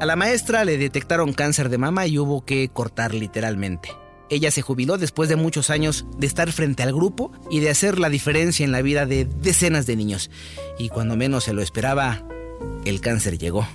A 0.00 0.06
la 0.06 0.14
maestra 0.14 0.64
le 0.64 0.78
detectaron 0.78 1.32
cáncer 1.32 1.68
de 1.70 1.78
mama 1.78 2.06
y 2.06 2.18
hubo 2.18 2.44
que 2.44 2.68
cortar 2.68 3.14
literalmente. 3.14 3.90
Ella 4.30 4.52
se 4.52 4.62
jubiló 4.62 4.96
después 4.96 5.28
de 5.28 5.34
muchos 5.34 5.70
años 5.70 6.06
de 6.16 6.28
estar 6.28 6.52
frente 6.52 6.84
al 6.84 6.92
grupo 6.92 7.32
y 7.50 7.58
de 7.58 7.70
hacer 7.70 7.98
la 7.98 8.08
diferencia 8.08 8.64
en 8.64 8.70
la 8.70 8.80
vida 8.80 9.06
de 9.06 9.24
decenas 9.24 9.86
de 9.86 9.96
niños. 9.96 10.30
Y 10.78 10.88
cuando 10.88 11.16
menos 11.16 11.44
se 11.44 11.52
lo 11.52 11.62
esperaba, 11.62 12.22
el 12.84 13.00
cáncer 13.00 13.38
llegó. 13.38 13.66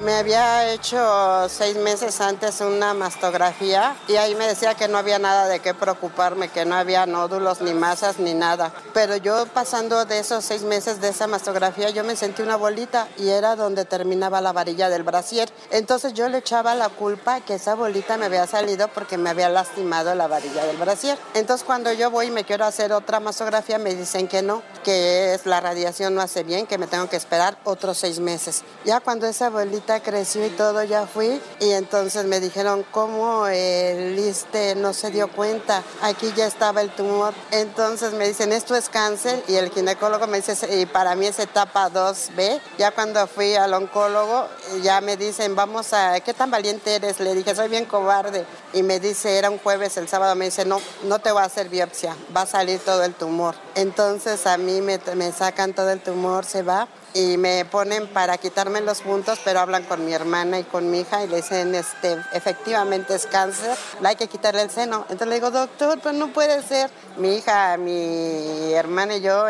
Me 0.00 0.14
había 0.14 0.74
hecho 0.74 1.48
seis 1.48 1.74
meses 1.76 2.20
antes 2.20 2.60
una 2.60 2.92
mastografía 2.92 3.96
y 4.06 4.16
ahí 4.16 4.34
me 4.34 4.46
decía 4.46 4.74
que 4.74 4.88
no 4.88 4.98
había 4.98 5.18
nada 5.18 5.48
de 5.48 5.60
qué 5.60 5.72
preocuparme, 5.72 6.50
que 6.50 6.66
no 6.66 6.74
había 6.74 7.06
nódulos 7.06 7.62
ni 7.62 7.72
masas 7.72 8.18
ni 8.18 8.34
nada. 8.34 8.74
Pero 8.92 9.16
yo 9.16 9.46
pasando 9.46 10.04
de 10.04 10.18
esos 10.18 10.44
seis 10.44 10.62
meses 10.64 11.00
de 11.00 11.08
esa 11.08 11.26
mastografía 11.26 11.88
yo 11.88 12.04
me 12.04 12.14
sentí 12.14 12.42
una 12.42 12.56
bolita 12.56 13.08
y 13.16 13.30
era 13.30 13.56
donde 13.56 13.86
terminaba 13.86 14.42
la 14.42 14.52
varilla 14.52 14.90
del 14.90 15.02
brasier. 15.02 15.50
Entonces 15.70 16.12
yo 16.12 16.28
le 16.28 16.38
echaba 16.38 16.74
la 16.74 16.90
culpa 16.90 17.40
que 17.40 17.54
esa 17.54 17.74
bolita 17.74 18.18
me 18.18 18.26
había 18.26 18.46
salido 18.46 18.88
porque 18.88 19.16
me 19.16 19.30
había 19.30 19.48
lastimado 19.48 20.14
la 20.14 20.26
varilla 20.26 20.66
del 20.66 20.76
brasier. 20.76 21.18
Entonces 21.32 21.64
cuando 21.64 21.90
yo 21.94 22.10
voy 22.10 22.26
y 22.26 22.30
me 22.30 22.44
quiero 22.44 22.66
hacer 22.66 22.92
otra 22.92 23.18
mastografía 23.18 23.78
me 23.78 23.94
dicen 23.94 24.28
que 24.28 24.42
no, 24.42 24.62
que 24.84 25.32
es 25.32 25.46
la 25.46 25.60
radiación 25.62 26.14
no 26.14 26.20
hace 26.20 26.42
bien, 26.42 26.66
que 26.66 26.76
me 26.76 26.86
tengo 26.86 27.08
que 27.08 27.16
esperar 27.16 27.56
otros 27.64 27.96
seis 27.96 28.20
meses. 28.20 28.62
Ya 28.84 29.00
cuando 29.00 29.26
esa 29.26 29.48
bolita 29.48 29.85
creció 30.02 30.44
y 30.44 30.50
todo, 30.50 30.82
ya 30.82 31.06
fui 31.06 31.40
y 31.60 31.70
entonces 31.70 32.24
me 32.24 32.40
dijeron 32.40 32.84
cómo 32.90 33.46
el 33.46 34.16
liste 34.16 34.74
no 34.74 34.92
se 34.92 35.10
dio 35.10 35.28
cuenta, 35.28 35.82
aquí 36.02 36.32
ya 36.36 36.46
estaba 36.46 36.80
el 36.80 36.90
tumor. 36.90 37.32
Entonces 37.52 38.12
me 38.12 38.26
dicen, 38.26 38.52
esto 38.52 38.74
es 38.74 38.88
cáncer 38.88 39.42
y 39.48 39.54
el 39.54 39.70
ginecólogo 39.70 40.26
me 40.26 40.40
dice, 40.40 40.56
y 40.80 40.86
para 40.86 41.14
mí 41.14 41.26
es 41.26 41.38
etapa 41.38 41.90
2B. 41.90 42.60
Ya 42.78 42.90
cuando 42.90 43.26
fui 43.26 43.54
al 43.54 43.72
oncólogo, 43.74 44.48
ya 44.82 45.00
me 45.00 45.16
dicen, 45.16 45.54
vamos 45.54 45.92
a, 45.92 46.20
¿qué 46.20 46.34
tan 46.34 46.50
valiente 46.50 46.94
eres? 46.94 47.20
Le 47.20 47.34
dije, 47.34 47.54
soy 47.54 47.68
bien 47.68 47.84
cobarde. 47.84 48.44
Y 48.72 48.82
me 48.82 49.00
dice, 49.00 49.38
era 49.38 49.50
un 49.50 49.58
jueves, 49.58 49.96
el 49.96 50.08
sábado 50.08 50.34
me 50.34 50.46
dice, 50.46 50.64
no, 50.64 50.80
no 51.04 51.18
te 51.20 51.30
voy 51.30 51.42
a 51.42 51.46
hacer 51.46 51.68
biopsia, 51.68 52.16
va 52.36 52.42
a 52.42 52.46
salir 52.46 52.80
todo 52.80 53.04
el 53.04 53.14
tumor. 53.14 53.54
Entonces 53.74 54.46
a 54.46 54.58
mí 54.58 54.80
me, 54.80 55.00
me 55.14 55.32
sacan 55.32 55.72
todo 55.72 55.90
el 55.90 56.00
tumor, 56.00 56.44
se 56.44 56.62
va 56.62 56.88
y 57.16 57.38
me 57.38 57.64
ponen 57.64 58.06
para 58.08 58.36
quitarme 58.36 58.82
los 58.82 59.00
puntos, 59.00 59.40
pero 59.42 59.60
hablan 59.60 59.84
con 59.84 60.04
mi 60.04 60.12
hermana 60.12 60.58
y 60.58 60.64
con 60.64 60.90
mi 60.90 61.00
hija 61.00 61.24
y 61.24 61.28
le 61.28 61.36
dicen, 61.36 61.74
este, 61.74 62.18
efectivamente 62.34 63.14
es 63.14 63.24
cáncer, 63.24 63.74
hay 64.04 64.16
que 64.16 64.28
quitarle 64.28 64.60
el 64.60 64.70
seno. 64.70 65.06
Entonces 65.08 65.28
le 65.28 65.36
digo, 65.36 65.50
doctor, 65.50 65.98
pues 66.00 66.14
no 66.14 66.28
puede 66.28 66.62
ser. 66.62 66.90
Mi 67.16 67.36
hija, 67.36 67.78
mi 67.78 68.74
hermana 68.74 69.16
y 69.16 69.22
yo 69.22 69.48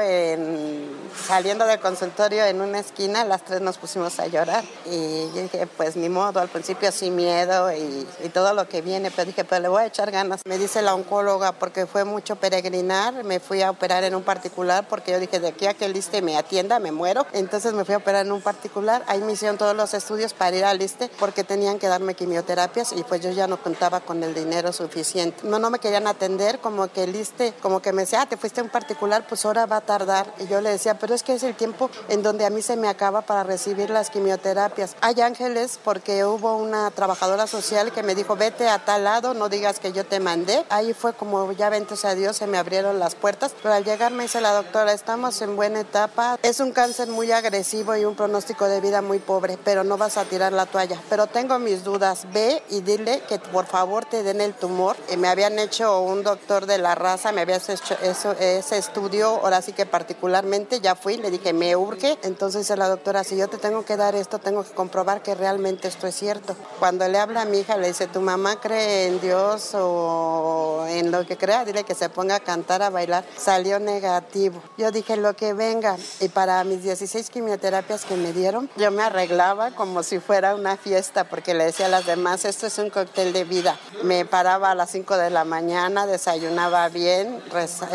saliendo 1.27 1.67
del 1.67 1.81
consultorio 1.81 2.45
en 2.45 2.61
una 2.61 2.81
esquina, 2.81 3.25
las 3.25 3.45
tres 3.45 3.61
nos 3.61 3.79
pusimos 3.79 4.19
a 4.19 4.27
llorar 4.27 4.65
y 4.85 5.31
yo 5.35 5.43
dije, 5.43 5.67
pues 5.77 5.97
ni 5.97 6.09
modo, 6.09 6.41
al 6.41 6.49
principio 6.49 6.91
sí 6.93 7.11
miedo 7.11 7.73
y, 7.73 8.07
y 8.25 8.29
todo 8.31 8.55
lo 8.55 8.69
que 8.69 8.83
viene, 8.83 9.11
pero 9.11 9.27
dije, 9.27 9.45
pues 9.45 9.61
le 9.61 9.69
voy 9.69 9.83
a 9.83 9.87
echar 9.87 10.11
ganas. 10.11 10.41
Me 10.47 10.59
dice 10.59 10.83
la 10.83 10.95
oncóloga, 10.95 11.53
porque 11.53 11.87
fue 11.87 12.05
mucho 12.05 12.37
peregrinar, 12.37 13.25
me 13.25 13.41
fui 13.41 13.63
a 13.63 13.71
operar 13.71 14.05
en 14.05 14.15
un 14.15 14.23
particular 14.23 14.87
porque 14.89 15.13
yo 15.13 15.21
dije, 15.21 15.41
de 15.41 15.49
aquí 15.49 15.67
a 15.67 15.75
que 15.75 15.89
liste 15.89 16.23
me 16.23 16.37
atienda, 16.37 16.79
me 16.79 16.93
muero. 16.93 17.27
Entonces, 17.33 17.73
me 17.73 17.85
fui 17.85 17.95
a 17.95 17.99
operar 17.99 18.27
en 18.27 18.33
un 18.33 18.41
particular. 18.41 19.03
Ahí 19.07 19.21
me 19.21 19.33
hicieron 19.33 19.59
todos 19.59 19.77
los 19.77 19.95
estudios 19.95 20.35
para 20.35 20.57
ir 20.57 20.65
al 20.65 20.79
liste 20.79 21.11
porque 21.19 21.45
tenían 21.45 21.79
que 21.79 21.89
darme 21.89 22.15
quimioterapias 22.15 22.93
y 22.93 23.03
pues 23.05 23.21
yo 23.21 23.31
ya 23.31 23.47
no 23.47 23.63
contaba 23.63 24.01
con 24.01 24.23
el 24.23 24.35
dinero 24.35 24.73
suficiente. 24.73 25.47
No, 25.47 25.59
no 25.59 25.71
me 25.71 25.79
querían 25.79 26.07
atender, 26.07 26.59
como 26.61 26.89
que 26.89 27.07
liste, 27.07 27.55
como 27.63 27.81
que 27.81 27.93
me 27.93 28.03
decía, 28.03 28.23
ah, 28.23 28.27
te 28.27 28.37
fuiste 28.37 28.61
a 28.61 28.65
un 28.65 28.71
particular, 28.71 29.27
pues 29.29 29.45
ahora 29.45 29.67
va 29.67 29.79
a 29.79 29.81
tardar. 29.81 30.33
Y 30.39 30.47
yo 30.47 30.61
le 30.61 30.71
decía, 30.71 30.99
pero 31.07 31.15
es 31.15 31.23
que 31.23 31.35
es 31.35 31.45
el 31.45 31.55
tiempo 31.55 31.89
en 32.09 32.25
donde 32.25 32.45
a 32.45 32.51
mí 32.51 32.63
se 32.63 32.75
me 32.75 32.89
acaba 32.89 33.21
para 33.21 33.45
recibir 33.45 33.91
las 33.91 34.11
quimioterapias. 34.11 34.97
Hay 35.01 35.21
ángeles 35.21 35.79
porque 35.85 36.25
hubo 36.25 36.57
una 36.57 36.91
trabajadora 36.91 37.47
social 37.47 37.93
que 37.93 38.03
me 38.03 38.17
dijo, 38.17 38.35
vete 38.35 38.69
a 38.69 38.85
tal 38.85 39.05
lado, 39.05 39.33
no 39.33 39.49
digas 39.49 39.79
que 39.79 39.93
yo 39.93 40.05
te 40.05 40.19
mandé. 40.19 40.65
Ahí 40.69 40.95
fue 40.95 41.13
como 41.13 41.53
ya 41.53 41.71
ventos 41.71 42.05
a 42.05 42.17
Dios, 42.17 42.39
se 42.39 42.49
me 42.49 42.59
abrieron 42.59 42.99
las 42.99 43.15
puertas. 43.15 43.55
Pero 43.63 43.73
al 43.73 43.85
llegar 43.85 44.11
me 44.11 44.25
dice 44.25 44.41
la 44.41 44.51
doctora, 44.51 44.93
estamos 44.93 45.41
en 45.43 45.55
buena 45.55 45.79
etapa. 45.79 46.41
Es 46.43 46.59
un 46.59 46.73
cáncer 46.73 47.07
muy 47.07 47.31
agresivo 47.31 47.95
y 47.95 48.05
un 48.05 48.17
pronóstico 48.17 48.65
de 48.65 48.81
vida 48.81 49.01
muy 49.01 49.21
pobre, 49.21 49.61
pero 49.63 49.85
no 49.85 49.97
vas 49.97 50.17
a 50.17 50.25
tirar 50.25 50.53
la 50.53 50.67
toalla. 50.67 51.01
Pero 51.09 51.29
tengo 51.29 51.61
mis 51.61 51.85
dudas. 51.85 52.27
Ve 52.33 52.65
y 52.69 52.81
dile 52.81 53.23
que 53.29 53.39
por 53.39 53.67
favor 53.67 54.07
te 54.07 54.25
den 54.25 54.41
el 54.41 54.55
tumor. 54.55 54.97
Me 55.17 55.29
habían 55.29 55.61
hecho 55.61 56.01
un 56.01 56.25
doctor 56.25 56.67
de 56.67 56.79
la 56.79 56.97
raza, 56.97 57.31
me 57.31 57.43
había 57.43 57.59
hecho 57.59 57.97
eso, 58.03 58.33
ese 58.33 58.77
estudio, 58.77 59.29
ahora 59.29 59.63
sí 59.63 59.73
que 59.73 59.87
particularmente 59.87 60.81
ya 60.81 60.96
fui, 60.97 61.17
le 61.17 61.31
dije, 61.31 61.53
me 61.53 61.77
urge. 61.77 62.19
Entonces 62.23 62.63
dice 62.63 62.77
la 62.77 62.89
doctora, 62.89 63.25
si 63.25 63.37
yo 63.37 63.49
te 63.49 63.59
tengo 63.59 63.85
que 63.85 63.97
dar 63.97 64.15
esto, 64.15 64.39
tengo 64.39 64.65
que 64.65 64.71
comprobar 64.71 65.23
que 65.23 65.35
realmente 65.35 65.89
esto 65.89 66.07
es 66.07 66.15
cierto. 66.15 66.57
Cuando 66.79 67.07
le 67.09 67.19
habla 67.19 67.43
a 67.43 67.45
mi 67.45 67.59
hija, 67.59 67.77
le 67.77 67.89
dice, 67.89 68.07
¿tu 68.07 68.21
mamá 68.21 68.61
cree 68.61 69.07
en 69.07 69.21
Dios 69.21 69.71
o 69.75 70.87
en 70.89 71.11
lo 71.11 71.27
que 71.27 71.37
crea? 71.37 71.65
Dile 71.65 71.85
que 71.85 71.95
se 71.95 72.09
ponga 72.09 72.37
a 72.37 72.41
cantar, 72.41 72.83
a 72.83 72.91
bailar. 72.91 73.25
Salió 73.37 73.79
negativo. 73.79 74.63
Yo 74.79 74.91
dije, 74.91 75.17
lo 75.17 75.35
que 75.35 75.53
venga. 75.53 75.97
Y 76.21 76.29
para 76.29 76.63
mis 76.65 76.83
16 76.83 77.31
quimioterapias 77.31 78.05
que 78.05 78.17
me 78.17 78.33
dieron, 78.33 78.71
yo 78.77 78.91
me 78.91 79.03
arreglaba 79.03 79.71
como 79.73 80.03
si 80.03 80.19
fuera 80.19 80.55
una 80.55 80.77
fiesta 80.77 81.25
porque 81.25 81.55
le 81.55 81.65
decía 81.65 81.87
a 81.87 81.91
las 81.91 82.07
demás, 82.07 82.45
esto 82.45 82.67
es 82.67 82.79
un 82.79 82.91
cóctel 82.91 83.33
de 83.33 83.45
vida. 83.45 83.79
Me 84.03 84.25
paraba 84.25 84.71
a 84.71 84.75
las 84.75 84.91
5 84.91 85.17
de 85.17 85.31
la 85.31 85.45
mañana, 85.45 86.07
desayunaba 86.07 86.89
bien, 86.89 87.43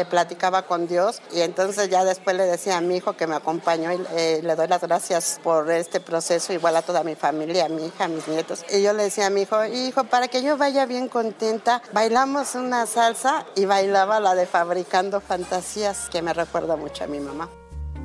platicaba 0.09 0.63
con 0.63 0.87
Dios 0.87 1.21
y 1.31 1.41
entonces 1.41 1.89
ya 1.89 2.03
después 2.03 2.35
le 2.35 2.45
decía 2.45 2.77
a 2.77 2.81
mi 2.91 2.97
hijo 2.97 3.13
que 3.13 3.25
me 3.25 3.35
acompañó 3.35 3.91
y 3.93 3.99
eh, 4.17 4.41
le 4.43 4.55
doy 4.55 4.67
las 4.67 4.81
gracias 4.81 5.39
por 5.41 5.71
este 5.71 6.01
proceso, 6.01 6.51
igual 6.51 6.75
a 6.75 6.81
toda 6.81 7.03
mi 7.03 7.15
familia, 7.15 7.65
a 7.65 7.69
mi 7.69 7.85
hija, 7.85 8.05
a 8.05 8.07
mis 8.09 8.27
nietos. 8.27 8.65
Y 8.69 8.83
yo 8.83 8.91
le 8.93 9.03
decía 9.03 9.27
a 9.27 9.29
mi 9.29 9.41
hijo, 9.41 9.63
hijo, 9.65 10.03
para 10.03 10.27
que 10.27 10.43
yo 10.43 10.57
vaya 10.57 10.85
bien 10.85 11.07
contenta, 11.07 11.81
bailamos 11.93 12.55
una 12.55 12.85
salsa 12.85 13.45
y 13.55 13.65
bailaba 13.65 14.19
la 14.19 14.35
de 14.35 14.45
Fabricando 14.45 15.21
Fantasías, 15.21 16.09
que 16.11 16.21
me 16.21 16.33
recuerda 16.33 16.75
mucho 16.75 17.05
a 17.05 17.07
mi 17.07 17.19
mamá. 17.19 17.49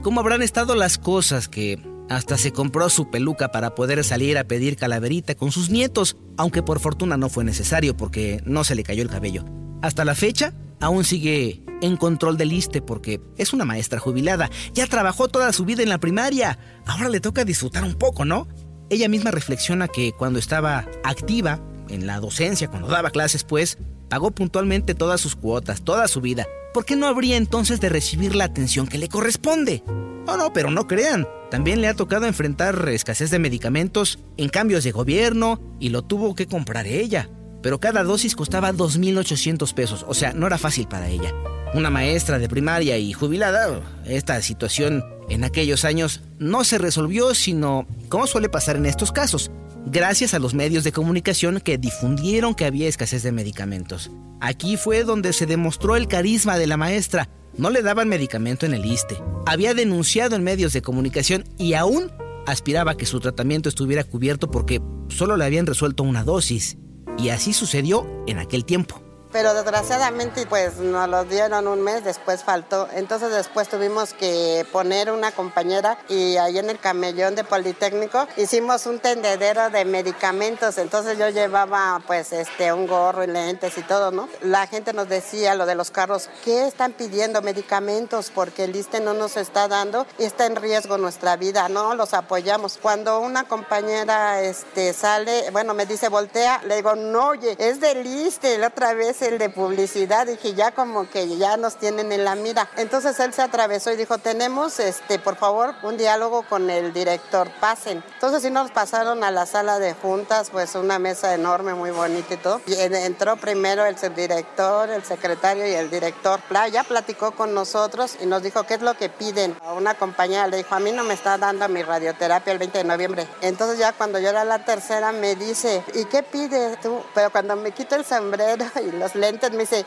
¿Cómo 0.03 0.21
habrán 0.21 0.43
estado 0.43 0.77
las 0.77 0.99
cosas 0.99 1.49
que 1.49 1.83
hasta 2.09 2.39
se 2.39 2.53
compró 2.53 2.89
su 2.89 3.11
peluca 3.11 3.51
para 3.51 3.75
poder 3.75 4.05
salir 4.05 4.39
a 4.39 4.45
pedir 4.45 4.77
calaverita 4.77 5.35
con 5.35 5.51
sus 5.51 5.69
nietos, 5.69 6.17
aunque 6.37 6.63
por 6.63 6.79
fortuna 6.79 7.17
no 7.17 7.29
fue 7.29 7.43
necesario 7.43 7.97
porque 7.97 8.41
no 8.45 8.63
se 8.63 8.77
le 8.77 8.85
cayó 8.85 9.03
el 9.03 9.11
cabello? 9.11 9.45
Hasta 9.83 10.05
la 10.05 10.15
fecha, 10.15 10.53
aún 10.81 11.03
sigue 11.05 11.66
en 11.81 11.97
control 11.97 12.37
del 12.37 12.53
ISTE 12.53 12.83
porque 12.83 13.21
es 13.37 13.53
una 13.53 13.65
maestra 13.65 13.99
jubilada. 13.99 14.51
Ya 14.75 14.87
trabajó 14.87 15.29
toda 15.29 15.53
su 15.53 15.65
vida 15.65 15.83
en 15.83 15.89
la 15.89 15.99
primaria. 15.99 16.59
Ahora 16.87 17.09
le 17.09 17.21
toca 17.21 17.45
disfrutar 17.45 17.85
un 17.85 17.95
poco, 17.95 18.25
¿no? 18.25 18.49
Ella 18.91 19.09
misma 19.09 19.31
reflexiona 19.31 19.89
que 19.89 20.13
cuando 20.13 20.39
estaba 20.39 20.87
activa 21.05 21.61
en 21.89 22.07
la 22.07 22.21
docencia, 22.21 22.69
cuando 22.69 22.89
daba 22.89 23.11
clases, 23.11 23.45
pues, 23.45 23.79
pagó 24.09 24.31
puntualmente 24.31 24.95
todas 24.95 25.21
sus 25.21 25.35
cuotas, 25.37 25.83
toda 25.83 26.07
su 26.09 26.21
vida. 26.21 26.47
¿por 26.77 26.85
qué 26.85 26.95
no 26.95 27.07
habría 27.07 27.39
entonces 27.39 27.81
de 27.81 27.89
recibir 27.89 28.35
la 28.35 28.45
atención 28.45 28.87
que 28.87 28.99
le 28.99 29.09
corresponde? 29.09 29.83
No, 30.27 30.37
no, 30.37 30.53
pero 30.53 30.71
no 30.71 30.87
crean. 30.87 31.27
También 31.51 31.81
le 31.81 31.89
ha 31.89 31.95
tocado 31.95 32.27
enfrentar 32.27 32.87
escasez 32.91 33.31
de 33.31 33.39
medicamentos 33.39 34.19
en 34.37 34.51
cambios 34.51 34.85
de 34.85 34.93
gobierno 34.93 35.59
y 35.81 35.89
lo 35.89 36.03
tuvo 36.03 36.35
que 36.35 36.47
comprar 36.47 36.87
ella. 36.87 37.31
Pero 37.67 37.81
cada 37.81 38.05
dosis 38.05 38.37
costaba 38.37 38.73
2.800 38.73 39.75
pesos, 39.75 40.07
o 40.07 40.15
sea, 40.15 40.33
no 40.33 40.47
era 40.47 40.57
fácil 40.57 40.87
para 40.87 41.09
ella. 41.09 41.35
Una 41.75 41.91
maestra 41.91 42.39
de 42.39 42.49
primaria 42.49 42.97
y 42.97 43.13
jubilada, 43.13 43.81
esta 44.05 44.41
situación 44.41 45.03
en 45.29 45.43
aquellos 45.43 45.85
años 45.85 46.23
no 46.39 46.63
se 46.63 46.79
resolvió, 46.79 47.35
sino, 47.35 47.89
como 48.09 48.29
suele 48.29 48.49
pasar 48.49 48.77
en 48.77 48.87
estos 48.87 49.11
casos, 49.11 49.51
gracias 49.85 50.33
a 50.33 50.39
los 50.39 50.55
medios 50.55 50.85
de 50.85 50.93
comunicación 50.93 51.59
que 51.59 51.77
difundieron 51.77 52.55
que 52.55 52.67
había 52.67 52.87
escasez 52.87 53.25
de 53.25 53.33
medicamentos. 53.33 54.13
Aquí 54.41 54.77
fue 54.77 55.03
donde 55.03 55.33
se 55.33 55.47
demostró 55.47 55.97
el 55.97 56.07
carisma 56.07 56.59
de 56.59 56.69
la 56.69 56.77
maestra. 56.77 57.29
No 57.59 57.71
le 57.71 57.83
daban 57.83 58.09
medicamento 58.09 58.65
en 58.65 58.75
el 58.75 58.87
ISTE. 58.87 59.21
Había 59.45 59.75
denunciado 59.75 60.37
en 60.37 60.45
medios 60.45 60.73
de 60.73 60.83
comunicación 60.83 61.43
y 61.59 61.75
aún 61.75 62.13
aspiraba 62.47 62.97
que 62.97 63.07
su 63.07 63.19
tratamiento 63.19 63.69
estuviera 63.69 64.05
cubierto 64.05 64.53
porque 64.53 64.81
solo 65.09 65.37
le 65.37 65.45
habían 65.45 65.67
resuelto 65.67 66.05
una 66.05 66.23
dosis. 66.23 66.79
Y 67.19 67.31
así 67.31 67.53
sucedió 67.53 68.07
en 68.27 68.39
aquel 68.39 68.65
tiempo 68.65 69.06
pero 69.37 69.53
desgraciadamente 69.53 70.47
pues 70.47 70.79
nos 70.79 71.11
lo 71.11 71.25
dieron 71.25 71.69
un 71.69 71.83
mes, 71.83 72.03
después 72.03 72.43
faltó. 72.43 72.89
Entonces 72.95 73.31
después 73.31 73.69
tuvimos 73.69 74.15
que 74.15 74.67
poner 74.73 75.11
una 75.11 75.31
compañera 75.31 75.99
y 76.09 76.39
ahí 76.39 76.59
en 76.59 76.71
el 76.71 76.79
camellón 76.79 77.35
de 77.35 77.45
Politécnico 77.45 78.27
hicimos 78.39 78.87
un 78.87 78.99
tendedero 78.99 79.69
de 79.69 79.85
medicamentos. 79.85 80.79
Entonces 80.79 81.19
yo 81.19 81.29
llevaba 81.29 82.01
pues 82.07 82.33
este 82.33 82.73
un 82.73 82.87
gorro 82.87 83.25
y 83.25 83.27
lentes 83.27 83.77
y 83.77 83.83
todo, 83.83 84.11
¿no? 84.11 84.27
La 84.41 84.67
gente 84.69 84.95
nos 84.95 85.07
decía 85.07 85.55
lo 85.55 85.67
de 85.67 85.75
los 85.75 85.91
carros, 85.91 86.31
¿qué 86.43 86.67
están 86.67 86.95
pidiendo? 86.95 87.43
Medicamentos 87.43 88.33
porque 88.35 88.65
el 88.65 88.75
ISTE 88.75 89.01
no 89.01 89.13
nos 89.13 89.37
está 89.37 89.69
dando 89.69 90.07
y 90.19 90.25
está 90.25 90.47
en 90.47 90.57
riesgo 90.57 90.97
nuestra 90.97 91.37
vida, 91.37 91.69
¿no? 91.69 91.95
Los 91.95 92.15
apoyamos. 92.15 92.79
Cuando 92.81 93.21
una 93.21 93.45
compañera 93.45 94.41
este, 94.41 94.95
sale, 94.95 95.51
bueno, 95.51 95.75
me 95.75 95.85
dice 95.85 96.09
voltea, 96.09 96.63
le 96.65 96.77
digo, 96.77 96.95
no, 96.95 97.29
oye, 97.29 97.55
es 97.59 97.81
del 97.81 98.07
ISTE, 98.07 98.57
la 98.57 98.69
otra 98.69 98.95
vez 98.95 99.26
el 99.27 99.39
de 99.39 99.51
publicidad, 99.51 100.27
dije, 100.27 100.55
ya 100.55 100.73
como 100.73 101.09
que 101.09 101.37
ya 101.37 101.57
nos 101.57 101.77
tienen 101.77 102.13
en 102.13 102.25
la 102.25 102.35
mira. 102.35 102.69
Entonces 102.77 103.19
él 103.21 103.33
se 103.33 103.43
atravesó 103.43 103.93
y 103.93 103.97
dijo, 103.97 104.19
tenemos, 104.19 104.81
este, 104.81 105.19
por 105.19 105.37
favor, 105.37 105.75
un 105.83 105.97
diálogo 105.97 106.43
con 106.43 106.71
el 106.71 106.93
director, 106.93 107.49
pasen. 107.61 108.03
Entonces 108.15 108.43
sí 108.43 108.51
nos 108.51 108.71
pasaron 108.71 109.25
a 109.25 109.31
la 109.31 109.47
sala 109.47 109.79
de 109.79 109.95
juntas, 109.95 110.51
pues 110.51 110.75
una 110.75 110.99
mesa 110.99 111.35
enorme, 111.35 111.75
muy 111.75 111.91
bonita 111.91 112.35
y 112.35 112.37
todo. 112.37 112.61
Y 112.67 112.75
entró 112.75 113.37
primero 113.37 113.85
el 113.85 113.99
subdirector, 113.99 114.91
el 114.91 115.03
secretario 115.03 115.67
y 115.67 115.73
el 115.73 115.91
director. 115.91 116.41
Ya 116.73 116.85
platicó 116.85 117.33
con 117.33 117.55
nosotros 117.55 118.17
y 118.21 118.27
nos 118.27 118.43
dijo 118.43 118.65
qué 118.65 118.75
es 118.75 118.83
lo 118.83 118.95
que 118.95 119.09
piden. 119.09 119.57
A 119.65 119.73
una 119.73 119.95
compañera 119.95 120.47
le 120.47 120.59
dijo, 120.59 120.75
a 120.75 120.81
mí 120.81 120.93
no 120.93 121.05
me 121.05 121.15
está 121.15 121.37
dando 121.39 121.69
mi 121.69 121.83
radioterapia 121.83 122.53
el 122.53 122.59
20 122.59 122.79
de 122.79 122.85
noviembre. 122.85 123.29
Entonces 123.41 123.79
ya 123.79 123.93
cuando 123.93 124.19
yo 124.19 124.31
era 124.31 124.45
la 124.45 124.65
tercera 124.65 125.13
me 125.13 125.35
dice, 125.35 125.83
¿y 125.95 126.05
qué 126.07 126.23
pides 126.23 126.81
tú? 126.81 127.03
Pero 127.15 127.31
cuando 127.31 127.57
me 127.57 127.73
quito 127.73 127.97
el 127.97 128.05
sombrero 128.05 128.65
y 128.83 128.93
los 128.93 129.15
lentes 129.17 129.51
me 129.53 129.59
dice, 129.59 129.85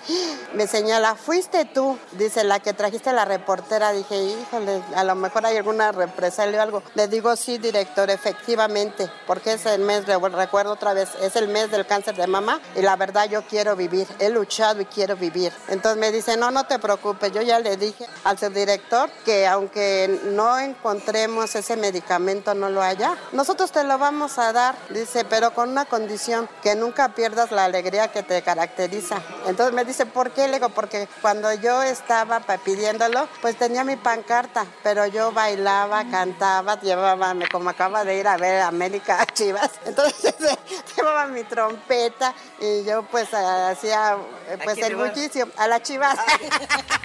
me 0.54 0.68
señala, 0.68 1.16
fuiste 1.16 1.66
tú. 1.66 1.98
Dice, 2.14 2.44
la 2.44 2.60
que 2.60 2.74
trajiste 2.74 3.14
la 3.14 3.26
reportera. 3.26 3.92
Dije, 3.92 4.16
híjole, 4.16 4.82
a 4.96 5.04
lo 5.04 5.16
mejor 5.16 5.46
hay 5.46 5.58
alguna 5.58 5.92
represalia 5.92 6.60
o 6.60 6.62
algo. 6.62 6.84
Le 6.96 7.08
digo, 7.08 7.36
sí, 7.36 7.58
director, 7.58 8.10
efectivamente, 8.10 9.10
porque 9.28 9.54
es 9.54 9.66
el 9.66 9.82
mes, 9.82 10.06
recuerdo 10.06 10.74
otra 10.74 10.94
vez, 10.94 11.10
es 11.22 11.36
el 11.36 11.48
mes 11.48 11.72
del 11.72 11.86
cáncer 11.86 12.16
de 12.16 12.28
mama 12.28 12.60
y 12.76 12.82
la 12.82 12.96
verdad 12.96 13.30
yo 13.30 13.44
quiero 13.44 13.76
vivir, 13.76 14.08
he 14.20 14.30
luchado 14.30 14.82
y 14.82 14.86
quiero 14.86 15.16
vivir. 15.16 15.52
Entonces 15.68 16.00
me 16.00 16.12
dice, 16.12 16.38
no, 16.38 16.52
no 16.52 16.66
te 16.66 16.80
preocupes, 16.80 17.32
yo 17.32 17.42
ya 17.42 17.60
le 17.60 17.78
dije 17.78 18.06
al 18.24 18.38
subdirector 18.38 19.10
que 19.26 19.48
aunque 19.48 20.20
no 20.26 20.60
encontremos 20.60 21.56
ese 21.56 21.76
medicamento, 21.76 22.54
no 22.54 22.70
lo 22.70 22.82
haya, 22.82 23.16
nosotros 23.32 23.72
te 23.72 23.84
lo 23.84 23.98
vamos 23.98 24.38
a 24.38 24.54
dar, 24.54 24.76
dice, 24.90 25.26
pero 25.26 25.54
con 25.54 25.70
una 25.70 25.86
condición, 25.86 26.50
que 26.62 26.76
nunca 26.76 27.10
pierdas 27.10 27.52
la 27.52 27.66
alegría 27.66 28.10
que 28.10 28.24
te 28.24 28.42
caracteriza. 28.42 29.09
Entonces 29.46 29.74
me 29.74 29.86
dice, 29.86 30.06
¿por 30.06 30.32
qué? 30.32 30.48
Le 30.48 30.56
digo, 30.56 30.70
porque 30.70 31.08
cuando 31.22 31.54
yo 31.54 31.82
estaba 31.82 32.40
pidiéndolo, 32.40 33.28
pues 33.42 33.58
tenía 33.58 33.84
mi 33.84 33.96
pancarta, 33.96 34.66
pero 34.84 35.06
yo 35.08 35.32
bailaba, 35.32 36.06
cantaba, 36.10 36.80
llevaba, 36.80 37.34
como 37.52 37.70
acaba 37.70 38.04
de 38.04 38.18
ir 38.18 38.28
a 38.28 38.38
ver 38.38 38.62
América 38.62 39.26
Chivas, 39.34 39.72
entonces 39.86 40.36
llevaba 40.96 41.28
mi 41.28 41.44
trompeta 41.44 42.34
y 42.60 42.84
yo 42.84 43.04
pues 43.04 43.34
hacía 43.34 44.18
pues 44.64 44.78
el 44.80 44.96
bullicio 44.96 45.48
a 45.58 45.68
la 45.68 45.82
Chivas. 45.82 46.18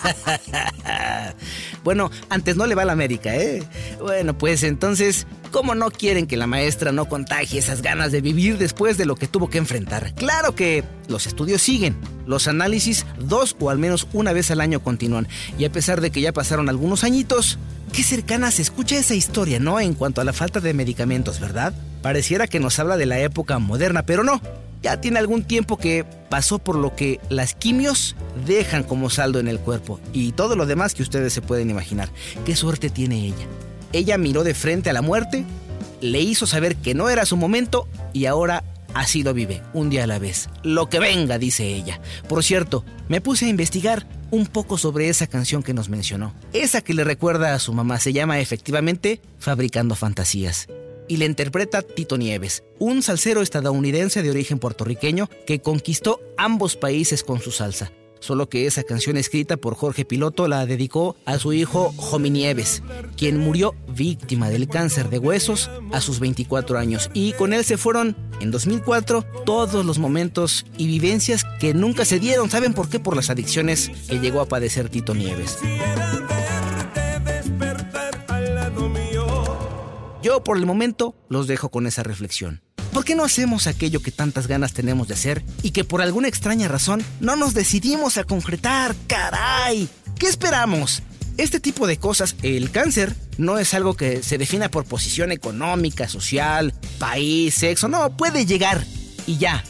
bueno, 1.84 2.10
antes 2.28 2.56
no 2.56 2.66
le 2.66 2.74
va 2.74 2.82
a 2.82 2.86
la 2.86 2.92
América, 2.92 3.34
¿eh? 3.36 3.62
Bueno, 4.00 4.36
pues 4.36 4.62
entonces, 4.62 5.26
¿cómo 5.50 5.74
no 5.74 5.90
quieren 5.90 6.26
que 6.26 6.36
la 6.36 6.46
maestra 6.46 6.92
no 6.92 7.08
contagie 7.08 7.58
esas 7.58 7.82
ganas 7.82 8.12
de 8.12 8.20
vivir 8.20 8.58
después 8.58 8.96
de 8.96 9.06
lo 9.06 9.16
que 9.16 9.26
tuvo 9.26 9.48
que 9.50 9.58
enfrentar? 9.58 10.14
Claro 10.14 10.54
que 10.54 10.84
los 11.08 11.26
estudios 11.26 11.62
siguen, 11.62 11.96
los 12.26 12.48
análisis 12.48 13.06
dos 13.18 13.56
o 13.60 13.70
al 13.70 13.78
menos 13.78 14.06
una 14.12 14.32
vez 14.32 14.50
al 14.50 14.60
año 14.60 14.80
continúan, 14.80 15.28
y 15.58 15.64
a 15.64 15.72
pesar 15.72 16.00
de 16.00 16.10
que 16.10 16.20
ya 16.20 16.32
pasaron 16.32 16.68
algunos 16.68 17.04
añitos, 17.04 17.58
qué 17.92 18.02
cercana 18.02 18.50
se 18.50 18.62
escucha 18.62 18.96
esa 18.96 19.14
historia, 19.14 19.58
¿no? 19.58 19.80
En 19.80 19.94
cuanto 19.94 20.20
a 20.20 20.24
la 20.24 20.32
falta 20.32 20.60
de 20.60 20.74
medicamentos, 20.74 21.40
¿verdad? 21.40 21.74
Pareciera 22.02 22.46
que 22.46 22.60
nos 22.60 22.78
habla 22.78 22.96
de 22.96 23.06
la 23.06 23.18
época 23.18 23.58
moderna, 23.58 24.04
pero 24.04 24.24
no 24.24 24.40
ya 24.82 25.00
tiene 25.00 25.18
algún 25.18 25.44
tiempo 25.44 25.76
que 25.76 26.04
pasó 26.28 26.58
por 26.58 26.76
lo 26.76 26.94
que 26.96 27.20
las 27.28 27.54
quimios 27.54 28.16
dejan 28.46 28.82
como 28.82 29.10
saldo 29.10 29.38
en 29.40 29.48
el 29.48 29.58
cuerpo 29.58 30.00
y 30.12 30.32
todo 30.32 30.56
lo 30.56 30.66
demás 30.66 30.94
que 30.94 31.02
ustedes 31.02 31.32
se 31.32 31.42
pueden 31.42 31.70
imaginar. 31.70 32.10
¿Qué 32.44 32.56
suerte 32.56 32.90
tiene 32.90 33.26
ella? 33.26 33.46
Ella 33.92 34.18
miró 34.18 34.44
de 34.44 34.54
frente 34.54 34.90
a 34.90 34.92
la 34.92 35.02
muerte, 35.02 35.44
le 36.00 36.20
hizo 36.20 36.46
saber 36.46 36.76
que 36.76 36.94
no 36.94 37.08
era 37.08 37.26
su 37.26 37.36
momento 37.36 37.88
y 38.12 38.26
ahora 38.26 38.64
así 38.94 39.22
lo 39.22 39.34
vive, 39.34 39.62
un 39.72 39.90
día 39.90 40.04
a 40.04 40.06
la 40.06 40.18
vez. 40.18 40.48
Lo 40.62 40.88
que 40.88 41.00
venga, 41.00 41.38
dice 41.38 41.66
ella. 41.66 42.00
Por 42.28 42.44
cierto, 42.44 42.84
me 43.08 43.20
puse 43.20 43.46
a 43.46 43.48
investigar 43.48 44.06
un 44.30 44.46
poco 44.46 44.78
sobre 44.78 45.08
esa 45.08 45.26
canción 45.26 45.62
que 45.62 45.74
nos 45.74 45.88
mencionó. 45.88 46.32
Esa 46.52 46.80
que 46.80 46.94
le 46.94 47.02
recuerda 47.04 47.54
a 47.54 47.58
su 47.58 47.72
mamá 47.72 47.98
se 47.98 48.12
llama 48.12 48.38
efectivamente 48.38 49.20
Fabricando 49.38 49.96
Fantasías 49.96 50.68
y 51.10 51.16
la 51.16 51.24
interpreta 51.24 51.82
Tito 51.82 52.16
Nieves, 52.16 52.62
un 52.78 53.02
salsero 53.02 53.42
estadounidense 53.42 54.22
de 54.22 54.30
origen 54.30 54.60
puertorriqueño 54.60 55.28
que 55.44 55.60
conquistó 55.60 56.20
ambos 56.36 56.76
países 56.76 57.24
con 57.24 57.40
su 57.40 57.50
salsa. 57.50 57.90
Solo 58.20 58.48
que 58.48 58.66
esa 58.66 58.84
canción 58.84 59.16
escrita 59.16 59.56
por 59.56 59.74
Jorge 59.74 60.04
Piloto 60.04 60.46
la 60.46 60.66
dedicó 60.66 61.16
a 61.24 61.38
su 61.38 61.52
hijo 61.52 61.92
Jomi 61.96 62.30
Nieves, 62.30 62.84
quien 63.16 63.38
murió 63.38 63.74
víctima 63.88 64.50
del 64.50 64.68
cáncer 64.68 65.10
de 65.10 65.18
huesos 65.18 65.68
a 65.90 66.00
sus 66.00 66.20
24 66.20 66.78
años. 66.78 67.10
Y 67.12 67.32
con 67.32 67.54
él 67.54 67.64
se 67.64 67.76
fueron, 67.76 68.16
en 68.40 68.52
2004, 68.52 69.24
todos 69.44 69.84
los 69.84 69.98
momentos 69.98 70.64
y 70.78 70.86
vivencias 70.86 71.42
que 71.58 71.74
nunca 71.74 72.04
se 72.04 72.20
dieron. 72.20 72.50
¿Saben 72.50 72.72
por 72.72 72.88
qué? 72.88 73.00
Por 73.00 73.16
las 73.16 73.30
adicciones 73.30 73.90
que 74.08 74.20
llegó 74.20 74.40
a 74.40 74.46
padecer 74.46 74.90
Tito 74.90 75.14
Nieves. 75.14 75.58
Yo 80.22 80.44
por 80.44 80.58
el 80.58 80.66
momento 80.66 81.14
los 81.30 81.46
dejo 81.46 81.70
con 81.70 81.86
esa 81.86 82.02
reflexión. 82.02 82.60
¿Por 82.92 83.04
qué 83.04 83.14
no 83.14 83.24
hacemos 83.24 83.66
aquello 83.66 84.02
que 84.02 84.10
tantas 84.10 84.48
ganas 84.48 84.74
tenemos 84.74 85.08
de 85.08 85.14
hacer 85.14 85.42
y 85.62 85.70
que 85.70 85.84
por 85.84 86.02
alguna 86.02 86.28
extraña 86.28 86.68
razón 86.68 87.02
no 87.20 87.36
nos 87.36 87.54
decidimos 87.54 88.18
a 88.18 88.24
concretar? 88.24 88.94
¡Caray! 89.06 89.88
¿Qué 90.18 90.26
esperamos? 90.26 91.02
Este 91.38 91.58
tipo 91.58 91.86
de 91.86 91.96
cosas, 91.96 92.36
el 92.42 92.70
cáncer, 92.70 93.14
no 93.38 93.58
es 93.58 93.72
algo 93.72 93.94
que 93.94 94.22
se 94.22 94.36
defina 94.36 94.70
por 94.70 94.84
posición 94.84 95.32
económica, 95.32 96.06
social, 96.06 96.74
país, 96.98 97.54
sexo, 97.54 97.88
no, 97.88 98.14
puede 98.14 98.44
llegar 98.44 98.84
y 99.26 99.38
ya. 99.38 99.64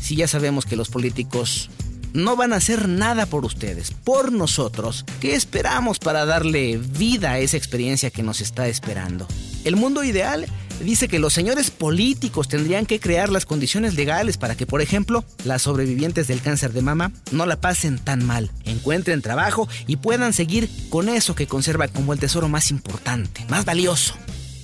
Si 0.00 0.16
ya 0.16 0.28
sabemos 0.28 0.64
que 0.64 0.76
los 0.76 0.88
políticos 0.88 1.68
no 2.12 2.36
van 2.36 2.52
a 2.52 2.56
hacer 2.56 2.88
nada 2.88 3.26
por 3.26 3.44
ustedes, 3.44 3.90
por 3.90 4.32
nosotros. 4.32 5.04
¿Qué 5.20 5.34
esperamos 5.34 5.98
para 5.98 6.24
darle 6.24 6.78
vida 6.78 7.32
a 7.32 7.38
esa 7.38 7.56
experiencia 7.56 8.10
que 8.10 8.22
nos 8.22 8.40
está 8.40 8.68
esperando? 8.68 9.26
El 9.64 9.76
mundo 9.76 10.02
ideal 10.04 10.46
dice 10.80 11.08
que 11.08 11.18
los 11.18 11.32
señores 11.32 11.70
políticos 11.70 12.48
tendrían 12.48 12.86
que 12.86 13.00
crear 13.00 13.30
las 13.30 13.46
condiciones 13.46 13.94
legales 13.94 14.36
para 14.36 14.56
que, 14.56 14.66
por 14.66 14.80
ejemplo, 14.80 15.24
las 15.44 15.62
sobrevivientes 15.62 16.26
del 16.26 16.42
cáncer 16.42 16.72
de 16.72 16.82
mama 16.82 17.12
no 17.30 17.46
la 17.46 17.60
pasen 17.60 17.98
tan 17.98 18.24
mal, 18.24 18.50
encuentren 18.64 19.22
trabajo 19.22 19.68
y 19.86 19.96
puedan 19.96 20.32
seguir 20.32 20.68
con 20.90 21.08
eso 21.08 21.34
que 21.34 21.46
conserva 21.46 21.88
como 21.88 22.12
el 22.12 22.18
tesoro 22.18 22.48
más 22.48 22.70
importante, 22.70 23.44
más 23.48 23.64
valioso, 23.64 24.14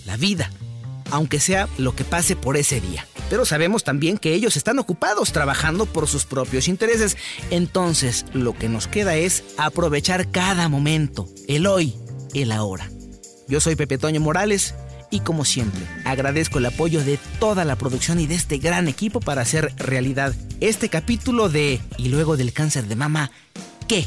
la 0.07 0.17
vida, 0.17 0.51
aunque 1.11 1.41
sea 1.41 1.69
lo 1.79 1.95
que 1.95 2.05
pase 2.05 2.37
por 2.37 2.57
ese 2.57 2.81
día 2.81 3.07
pero 3.29 3.45
sabemos 3.45 3.85
también 3.85 4.19
que 4.19 4.35
ellos 4.35 4.57
están 4.57 4.79
ocupados 4.79 5.33
trabajando 5.33 5.87
por 5.87 6.09
sus 6.09 6.25
propios 6.25 6.69
intereses. 6.69 7.17
Entonces, 7.51 8.25
lo 8.33 8.55
que 8.55 8.69
nos 8.69 8.87
queda 8.87 9.17
es 9.17 9.45
aprovechar 9.57 10.31
cada 10.31 10.69
momento, 10.69 11.29
el 11.47 11.67
hoy, 11.67 11.95
el 12.35 12.53
ahora. 12.53 12.91
Yo 13.47 13.61
soy 13.61 13.77
Pepe 13.77 13.99
Toño 13.99 14.21
Morales 14.21 14.75
y 15.11 15.21
como 15.21 15.45
siempre, 15.45 15.81
agradezco 16.05 16.59
el 16.59 16.67
apoyo 16.67 17.03
de 17.03 17.19
toda 17.39 17.65
la 17.65 17.77
producción 17.77 18.21
y 18.21 18.27
de 18.27 18.35
este 18.35 18.59
gran 18.59 18.89
equipo 18.89 19.21
para 19.21 19.43
hacer 19.43 19.73
realidad 19.77 20.35
este 20.61 20.89
capítulo 20.89 21.49
de 21.49 21.81
Y 21.97 22.09
luego 22.09 22.37
del 22.37 22.53
cáncer 22.53 22.87
de 22.87 22.97
mama, 22.97 23.31
¿qué? 23.87 24.05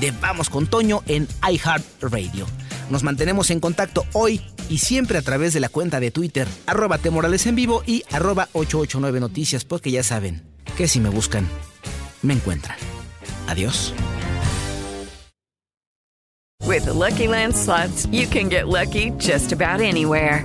De 0.00 0.10
Vamos 0.10 0.48
con 0.48 0.66
Toño 0.66 1.02
en 1.06 1.28
iHeartRadio. 1.46 2.46
Nos 2.88 3.02
mantenemos 3.02 3.50
en 3.50 3.60
contacto 3.60 4.06
hoy 4.12 4.40
y 4.68 4.78
siempre 4.78 5.18
a 5.18 5.22
través 5.22 5.52
de 5.52 5.60
la 5.60 5.68
cuenta 5.68 6.00
de 6.00 6.10
Twitter, 6.10 6.46
arroba 6.66 6.98
Morales 7.10 7.46
en 7.46 7.54
vivo 7.54 7.82
y 7.86 8.04
arroba 8.10 8.48
889 8.52 9.20
Noticias, 9.20 9.64
porque 9.64 9.90
ya 9.90 10.02
saben 10.02 10.42
que 10.76 10.88
si 10.88 11.00
me 11.00 11.08
buscan, 11.08 11.48
me 12.22 12.34
encuentran. 12.34 12.76
Adiós. 13.48 13.94
With 16.66 16.86
Lucky 16.86 17.26
you 18.10 18.26
can 18.28 18.50
get 18.50 18.68
lucky 18.68 19.10
just 19.18 19.52
about 19.52 19.80
anywhere. 19.80 20.44